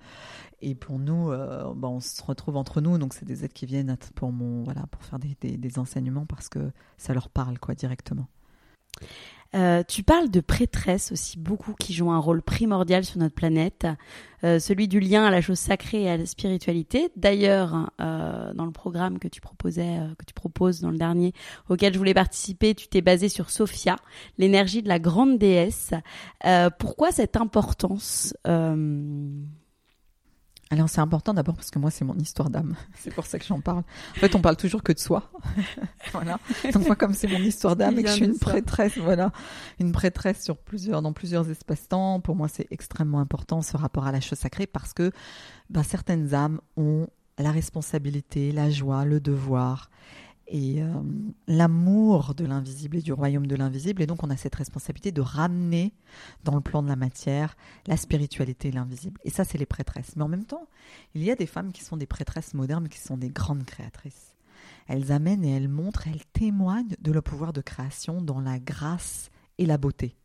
[0.62, 2.98] Et pour nous, euh, ben, on se retrouve entre nous.
[2.98, 6.50] Donc, c'est des êtres qui viennent pour, mon, voilà, pour faire des, des enseignements parce
[6.50, 8.28] que ça leur parle quoi, directement.
[9.56, 13.88] Euh, tu parles de prêtresses aussi beaucoup qui jouent un rôle primordial sur notre planète,
[14.44, 17.10] euh, celui du lien à la chose sacrée et à la spiritualité.
[17.16, 21.34] D'ailleurs, euh, dans le programme que tu proposais, que tu proposes dans le dernier,
[21.70, 23.98] auquel je voulais participer, tu t'es basé sur Sophia,
[24.38, 25.94] l'énergie de la grande déesse.
[26.80, 28.34] pourquoi cette importance
[30.74, 33.46] alors c'est important d'abord parce que moi c'est mon histoire d'âme, c'est pour ça que
[33.46, 33.84] j'en parle.
[34.18, 35.32] En fait on parle toujours que de soi,
[36.12, 36.40] voilà.
[36.74, 39.32] Donc moi comme c'est mon histoire d'âme et que je suis une prêtresse, voilà,
[39.80, 44.12] une prêtresse sur plusieurs dans plusieurs espaces-temps, pour moi c'est extrêmement important ce rapport à
[44.12, 45.12] la chose sacrée parce que
[45.70, 47.08] ben, certaines âmes ont
[47.38, 49.90] la responsabilité, la joie, le devoir
[50.48, 50.90] et euh,
[51.48, 54.02] l'amour de l'invisible et du royaume de l'invisible.
[54.02, 55.94] Et donc on a cette responsabilité de ramener
[56.44, 57.56] dans le plan de la matière
[57.88, 59.20] la spiritualité et l'invisible.
[59.24, 60.16] Et ça, c'est les prêtresses.
[60.16, 60.68] Mais en même temps,
[61.16, 64.36] il y a des femmes qui sont des prêtresses modernes, qui sont des grandes créatrices.
[64.88, 69.30] Elles amènent et elles montrent, elles témoignent de leur pouvoir de création dans la grâce
[69.58, 70.18] et la beauté.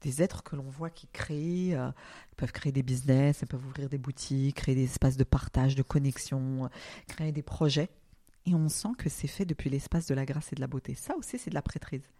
[0.00, 1.90] Des êtres que l'on voit qui créent, euh,
[2.36, 5.82] peuvent créer des business, elles peuvent ouvrir des boutiques, créer des espaces de partage, de
[5.82, 6.68] connexion,
[7.06, 7.88] créer des projets
[8.46, 10.94] et on sent que c'est fait depuis l'espace de la grâce et de la beauté.
[10.94, 12.10] Ça aussi, c'est de la prêtrise.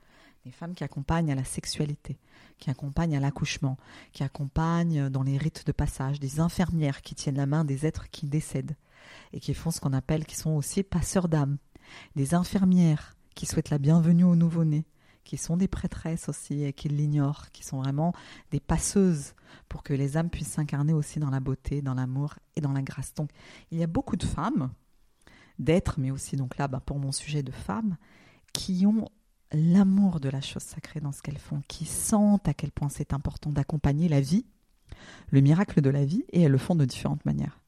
[0.44, 2.18] Des femmes qui accompagnent à la sexualité,
[2.58, 3.78] qui accompagnent à l'accouchement,
[4.12, 8.10] qui accompagnent dans les rites de passage, des infirmières qui tiennent la main des êtres
[8.10, 8.76] qui décèdent
[9.32, 11.56] et qui font ce qu'on appelle, qui sont aussi passeurs d'âme,
[12.14, 14.84] des infirmières qui souhaitent la bienvenue aux nouveau-nés,
[15.24, 18.12] qui sont des prêtresses aussi et qui l'ignorent, qui sont vraiment
[18.50, 19.34] des passeuses
[19.68, 22.82] pour que les âmes puissent s'incarner aussi dans la beauté, dans l'amour et dans la
[22.82, 23.14] grâce.
[23.14, 23.30] Donc
[23.70, 24.70] il y a beaucoup de femmes
[25.58, 27.96] d'être, mais aussi donc là, bah, pour mon sujet de femmes,
[28.52, 29.08] qui ont
[29.52, 33.12] l'amour de la chose sacrée dans ce qu'elles font, qui sentent à quel point c'est
[33.12, 34.46] important d'accompagner la vie,
[35.30, 37.60] le miracle de la vie, et elles le font de différentes manières.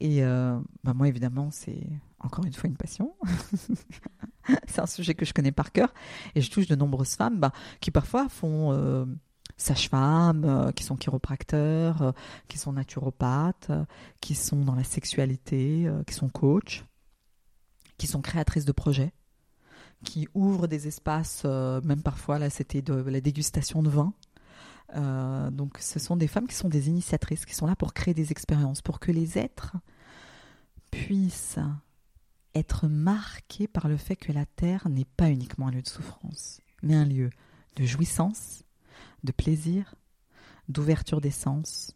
[0.00, 1.86] Et euh, bah, moi, évidemment, c'est
[2.20, 3.14] encore une fois une passion.
[4.66, 5.92] c'est un sujet que je connais par cœur.
[6.34, 9.04] Et je touche de nombreuses femmes bah, qui parfois font euh,
[9.58, 12.14] sage-femme, euh, qui sont chiropracteurs,
[12.48, 13.70] qui sont naturopathes,
[14.20, 16.84] qui sont dans la sexualité, qui sont coachs
[18.00, 19.12] qui sont créatrices de projets,
[20.04, 24.14] qui ouvrent des espaces, euh, même parfois, là c'était de la dégustation de vin.
[24.96, 28.14] Euh, donc ce sont des femmes qui sont des initiatrices, qui sont là pour créer
[28.14, 29.76] des expériences, pour que les êtres
[30.90, 31.58] puissent
[32.54, 36.62] être marqués par le fait que la Terre n'est pas uniquement un lieu de souffrance,
[36.82, 37.28] mais un lieu
[37.76, 38.64] de jouissance,
[39.24, 39.94] de plaisir,
[40.70, 41.94] d'ouverture des sens,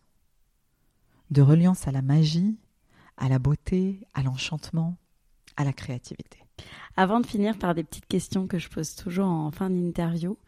[1.30, 2.59] de reliance à la magie,
[3.16, 4.98] à la beauté, à l'enchantement,
[5.57, 6.38] à la créativité.
[6.96, 10.38] Avant de finir par des petites questions que je pose toujours en fin d'interview,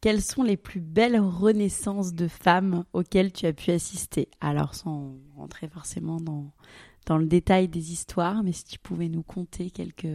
[0.00, 4.28] quelles sont les plus belles renaissances de femmes auxquelles tu as pu assister?
[4.40, 6.52] Alors sans rentrer forcément dans,
[7.06, 10.06] dans le détail des histoires, mais si tu pouvais nous conter quelques...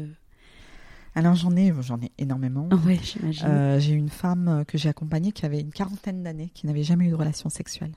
[1.14, 2.70] Alors j'en ai, j'en ai énormément.
[2.86, 3.48] Oui, j'imagine.
[3.48, 7.08] Euh, j'ai une femme que j'ai accompagnée qui avait une quarantaine d'années, qui n'avait jamais
[7.08, 7.92] eu de relation sexuelle.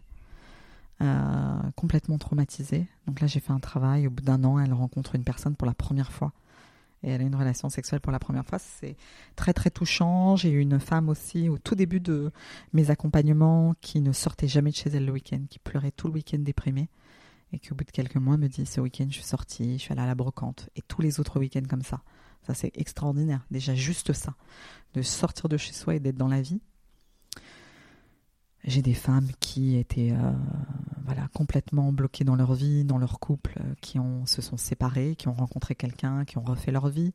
[1.00, 2.86] Euh, complètement traumatisée.
[3.06, 4.06] Donc là, j'ai fait un travail.
[4.08, 6.32] Au bout d'un an, elle rencontre une personne pour la première fois
[7.04, 8.58] et elle a une relation sexuelle pour la première fois.
[8.58, 8.96] C'est
[9.36, 10.36] très très touchant.
[10.36, 12.32] J'ai eu une femme aussi au tout début de
[12.72, 16.14] mes accompagnements qui ne sortait jamais de chez elle le week-end, qui pleurait tout le
[16.14, 16.88] week-end déprimée
[17.52, 19.82] et qui au bout de quelques mois me dit ce week-end je suis sortie, je
[19.82, 22.00] suis allée à la brocante et tous les autres week-ends comme ça.
[22.46, 23.44] Ça c'est extraordinaire.
[23.50, 24.34] Déjà juste ça,
[24.94, 26.60] de sortir de chez soi et d'être dans la vie.
[28.64, 30.32] J'ai des femmes qui étaient euh,
[31.04, 35.16] voilà complètement bloquées dans leur vie, dans leur couple, euh, qui ont, se sont séparées,
[35.16, 37.12] qui ont rencontré quelqu'un, qui ont refait leur vie.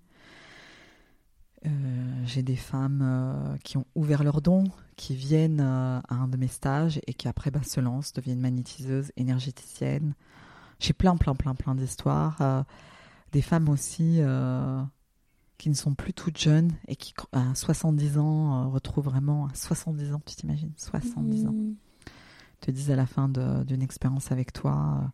[1.65, 1.69] Euh,
[2.25, 4.65] j'ai des femmes qui ont ouvert leurs dons,
[4.95, 9.11] qui viennent à un de mes stages et qui après bah, se lancent, deviennent magnétiseuses,
[9.17, 10.13] énergéticiennes.
[10.79, 12.65] J'ai plein, plein, plein, plein d'histoires.
[13.33, 14.21] des femmes aussi
[15.59, 20.13] qui ne sont plus toutes jeunes et qui, à 70 ans, euh, retrouvent vraiment, 70
[20.13, 21.75] ans, tu t'imagines, 70 ans, mmh.
[22.59, 25.07] Te disent à la fin d'une expérience avec toi, euh,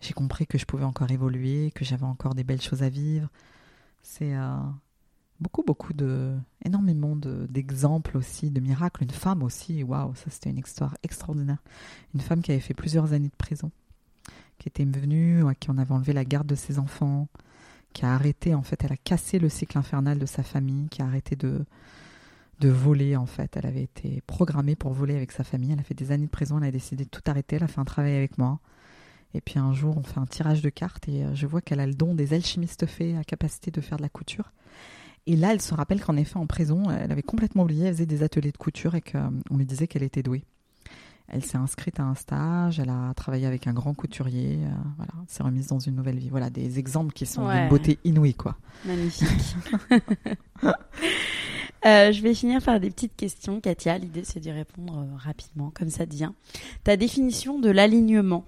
[0.00, 3.28] j'ai compris que je pouvais encore évoluer, que j'avais encore des belles choses à vivre.
[4.02, 4.56] C'est euh,
[5.40, 9.04] beaucoup, beaucoup de, énormément d'exemples aussi, de miracles.
[9.04, 11.62] Une femme aussi, waouh, ça c'était une histoire extraordinaire.
[12.14, 13.70] Une femme qui avait fait plusieurs années de prison,
[14.58, 17.28] qui était venue, à qui on avait enlevé la garde de ses enfants,
[17.92, 21.02] qui a arrêté, en fait, elle a cassé le cycle infernal de sa famille, qui
[21.02, 21.64] a arrêté de,
[22.60, 23.56] de voler, en fait.
[23.56, 25.72] Elle avait été programmée pour voler avec sa famille.
[25.72, 27.68] Elle a fait des années de prison, elle a décidé de tout arrêter, elle a
[27.68, 28.60] fait un travail avec moi.
[29.34, 31.80] Et puis un jour, on fait un tirage de cartes et euh, je vois qu'elle
[31.80, 34.52] a le don des alchimistes faits, la capacité de faire de la couture.
[35.26, 38.06] Et là, elle se rappelle qu'en effet, en prison, elle avait complètement oublié, elle faisait
[38.06, 40.44] des ateliers de couture et qu'on lui disait qu'elle était douée.
[41.30, 45.12] Elle s'est inscrite à un stage, elle a travaillé avec un grand couturier, euh, voilà,
[45.26, 46.30] s'est remise dans une nouvelle vie.
[46.30, 48.56] Voilà, des exemples qui sont d'une beauté inouïe, quoi.
[48.86, 49.28] Magnifique.
[51.86, 53.98] Euh, je vais finir par des petites questions, Katia.
[53.98, 56.32] L'idée, c'est d'y répondre euh, rapidement, comme ça devient.
[56.84, 58.44] Ta définition de l'alignement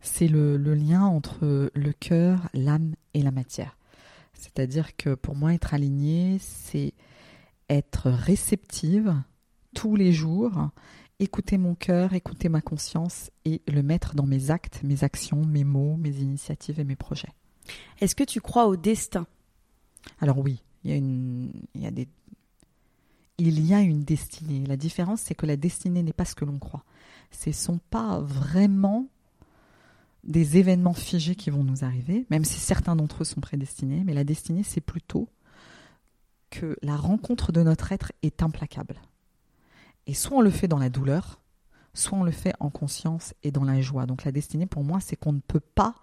[0.00, 3.76] C'est le, le, lien entre le cœur, l'âme et la matière.
[4.34, 6.92] C'est-à-dire que pour moi, être aligné, c'est
[7.68, 9.14] être réceptive
[9.74, 10.70] tous les jours,
[11.18, 15.64] écouter mon cœur, écouter ma conscience et le mettre dans mes actes, mes actions, mes
[15.64, 17.32] mots, mes initiatives et mes projets.
[18.00, 19.26] Est-ce que tu crois au destin?
[20.20, 20.94] Alors oui, il y
[23.74, 24.66] a une, destinée.
[24.66, 26.84] La différence, c'est que la destinée n'est pas ce que l'on croit.
[27.30, 29.06] Ce ne sont pas vraiment
[30.24, 34.14] des événements figés qui vont nous arriver, même si certains d'entre eux sont prédestinés, mais
[34.14, 35.28] la destinée, c'est plutôt
[36.50, 39.00] que la rencontre de notre être est implacable.
[40.06, 41.40] Et soit on le fait dans la douleur,
[41.94, 44.06] soit on le fait en conscience et dans la joie.
[44.06, 45.94] Donc la destinée, pour moi, c'est qu'on ne peut pas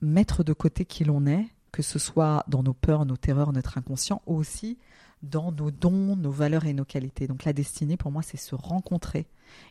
[0.00, 3.78] mettre de côté qui l'on est, que ce soit dans nos peurs, nos terreurs, notre
[3.78, 4.78] inconscient, ou aussi
[5.22, 7.26] dans nos dons, nos valeurs et nos qualités.
[7.26, 9.26] Donc la destinée, pour moi, c'est se rencontrer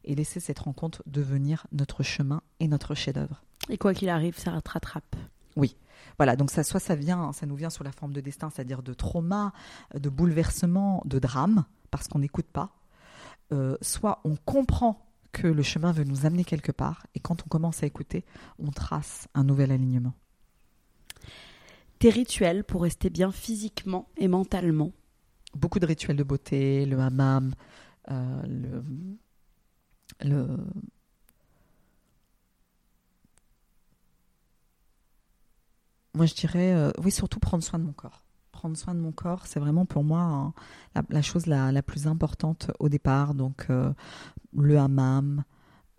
[0.06, 3.41] et laisser cette rencontre devenir notre chemin et notre chef-d'œuvre.
[3.70, 5.16] Et quoi qu'il arrive, ça te rattrape.
[5.56, 5.76] Oui,
[6.18, 6.36] voilà.
[6.36, 8.93] Donc ça, soit ça vient, ça nous vient sous la forme de destin, c'est-à-dire de
[8.93, 9.54] trauma,
[9.93, 12.76] de bouleversement, de drame, parce qu'on n'écoute pas.
[13.52, 17.47] Euh, soit on comprend que le chemin veut nous amener quelque part, et quand on
[17.47, 18.26] commence à écouter,
[18.60, 20.14] on trace un nouvel alignement.
[22.00, 24.91] Tes rituels pour rester bien physiquement et mentalement
[25.54, 27.54] Beaucoup de rituels de beauté, le hammam,
[28.10, 28.41] euh,
[30.24, 30.58] le,
[36.14, 39.14] moi je dirais euh, oui surtout prendre soin de mon corps prendre soin de mon
[39.14, 40.54] corps, c'est vraiment pour moi
[41.10, 43.34] la, chose la, plus importante au départ.
[43.34, 43.93] Donc euh,
[44.54, 45.45] le hammam,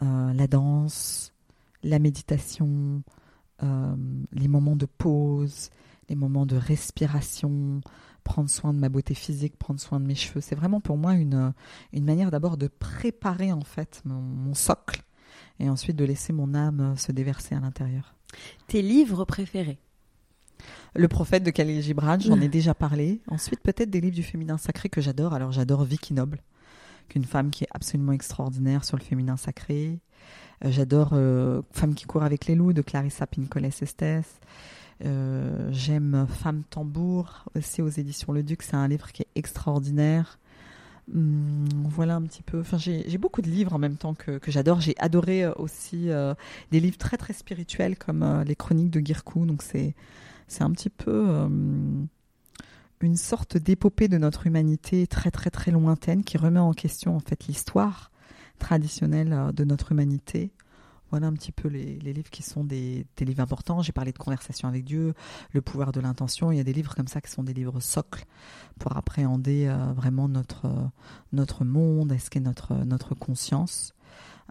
[0.01, 1.33] la danse,
[1.83, 3.03] la méditation,
[3.63, 5.71] les moments de pause,
[6.11, 7.81] les moments de respiration,
[8.25, 10.43] prendre soin de ma beauté physique, prendre soin de mes cheveux.
[10.43, 11.55] C'est vraiment pour moi une,
[11.95, 15.03] une manière d'abord de préparer en fait mon socle
[15.59, 18.15] et ensuite de laisser mon âme se déverser à l'intérieur.
[18.67, 19.79] Tes livres préférés?
[20.95, 23.21] Le prophète de Khalil Gibran, j'en ai déjà parlé.
[23.29, 25.33] Ensuite, peut-être des livres du féminin sacré que j'adore.
[25.33, 26.43] Alors, j'adore Vicky Noble,
[27.09, 30.01] qu'une femme qui est absolument extraordinaire sur le féminin sacré.
[30.65, 34.41] Euh, j'adore euh, Femme qui court avec les loups de Clarissa Pincoles Estes.
[35.05, 38.63] Euh, j'aime Femme tambour aussi aux éditions Le Duc.
[38.63, 40.39] C'est un livre qui est extraordinaire.
[41.15, 42.61] Hum, voilà un petit peu.
[42.61, 44.81] Enfin, j'ai beaucoup de livres en même temps que, que j'adore.
[44.81, 46.09] J'ai adoré aussi
[46.71, 49.47] des livres très très spirituels comme les Chroniques de Girkou.
[49.47, 49.95] Donc c'est
[50.51, 51.49] c'est un petit peu euh,
[53.01, 57.21] une sorte d'épopée de notre humanité très très très lointaine qui remet en question en
[57.21, 58.11] fait l'histoire
[58.59, 60.51] traditionnelle euh, de notre humanité.
[61.11, 63.83] Voilà un petit peu les, livres qui sont des, livres importants.
[63.83, 65.15] J'ai parlé de Conversation avec Dieu,
[65.53, 66.53] Le pouvoir de l'intention.
[66.53, 68.25] Il y a des livres comme ça qui sont des livres socles
[68.79, 70.69] pour appréhender euh, vraiment notre,
[71.33, 73.95] notre monde, est-ce qu'est notre, notre conscience.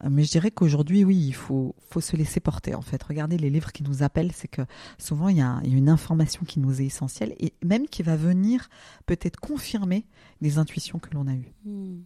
[0.09, 3.01] Mais je dirais qu'aujourd'hui, oui, il faut, faut se laisser porter, en fait.
[3.03, 4.61] Regardez les livres qui nous appellent, c'est que
[4.97, 8.69] souvent, il y, a, une information qui nous est essentielle et même qui va venir
[9.05, 10.05] peut-être confirmer
[10.41, 11.51] des intuitions que l'on a eues.
[11.65, 12.01] Hmm.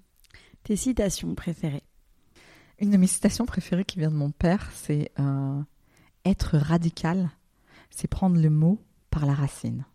[0.64, 1.84] Tes citations préférées
[2.84, 5.62] Une de mes citations préférées qui vient de mon père, c'est euh,
[6.26, 7.32] Être radical,
[7.90, 8.78] c'est prendre le mot
[9.10, 9.86] par la racine.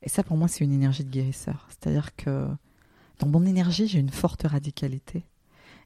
[0.00, 1.68] Et ça, pour moi, c'est une énergie de guérisseur.
[1.68, 2.48] C'est-à-dire que
[3.18, 5.26] dans mon énergie, j'ai une forte radicalité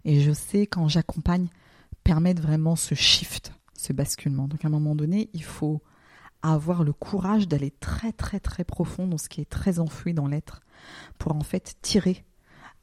[0.05, 1.49] et je sais quand j'accompagne
[2.05, 4.47] permettre vraiment ce shift, ce basculement.
[4.47, 5.83] Donc à un moment donné, il faut
[6.41, 10.29] avoir le courage d'aller très très très profond dans ce qui est très enfoui dans
[10.29, 10.61] l'être
[11.19, 12.25] pour en fait tirer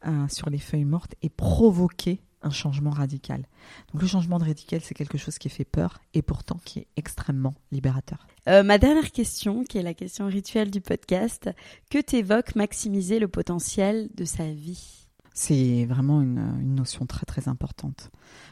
[0.06, 3.48] euh, sur les feuilles mortes et provoquer un changement radical.
[3.92, 6.88] Donc le changement de radical, c'est quelque chose qui fait peur et pourtant qui est
[6.96, 8.28] extrêmement libérateur.
[8.48, 11.50] Euh, ma dernière question, qui est la question rituelle du podcast,
[11.90, 15.08] que t'évoque maximiser le potentiel de sa vie?
[15.34, 18.12] C'est vraiment une, notion très très importante.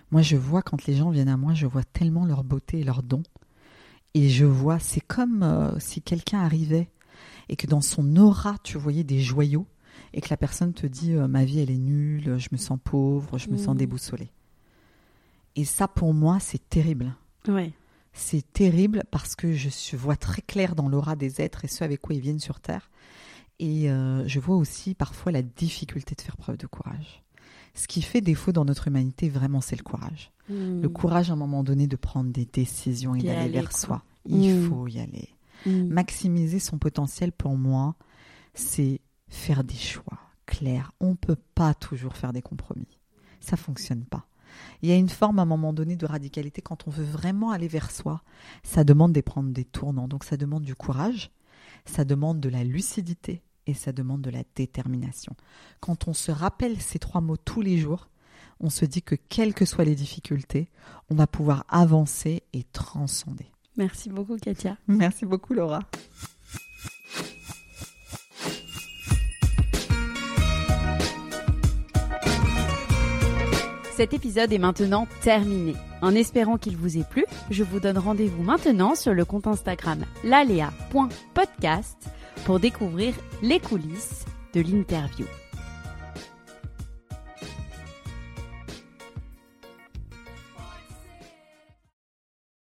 [0.10, 2.84] Moi, je vois quand les gens viennent à moi, je vois tellement leur beauté et
[2.84, 3.22] leur don.
[4.14, 6.90] Et je vois, c'est comme euh, si quelqu'un arrivait
[7.50, 9.68] et que dans son aura, tu voyais des joyaux
[10.14, 12.78] et que la personne te dit euh, ma vie elle est nulle, je me sens
[12.84, 13.78] pauvre, je me sens Mm.
[13.80, 14.32] déboussolée.
[15.56, 17.14] Et ça pour moi c'est terrible.
[17.48, 17.72] Ouais.
[18.14, 22.02] C'est terrible parce que je vois très clair dans l'aura des êtres et ceux avec
[22.02, 22.90] quoi ils viennent sur Terre.
[23.60, 27.24] Et euh, je vois aussi parfois la difficulté de faire preuve de courage.
[27.74, 30.32] Ce qui fait défaut dans notre humanité, vraiment, c'est le courage.
[30.50, 33.80] Le courage à un moment donné de prendre des décisions et d'aller aller, vers quoi.
[33.80, 34.04] soi.
[34.26, 34.68] Il Mm.
[34.70, 35.30] faut y aller.
[35.66, 35.84] Mm.
[35.88, 37.96] Maximiser son potentiel pour moi,
[38.54, 39.00] c'est
[39.32, 40.92] faire des choix clairs.
[41.00, 43.00] On ne peut pas toujours faire des compromis.
[43.40, 44.28] Ça fonctionne pas.
[44.82, 47.52] Il y a une forme à un moment donné de radicalité quand on veut vraiment
[47.52, 48.22] aller vers soi.
[48.64, 50.10] Ça demande de prendre des tournants.
[50.10, 51.32] Donc ça demande du courage,
[51.86, 55.36] ça demande de la lucidité et ça demande de la détermination.
[55.80, 58.10] Quand on se rappelle ces trois mots tous les jours,
[58.60, 60.70] on se dit que quelles que soient les difficultés,
[61.10, 63.52] on va pouvoir avancer et transcender.
[63.78, 64.78] Merci beaucoup, Katia.
[64.88, 65.80] Merci beaucoup Laura.
[74.02, 75.76] Cet épisode est maintenant terminé.
[76.02, 80.06] En espérant qu'il vous ait plu, je vous donne rendez-vous maintenant sur le compte Instagram
[80.24, 82.10] lalea.podcast
[82.44, 84.26] pour découvrir les coulisses
[84.56, 85.28] de l'interview.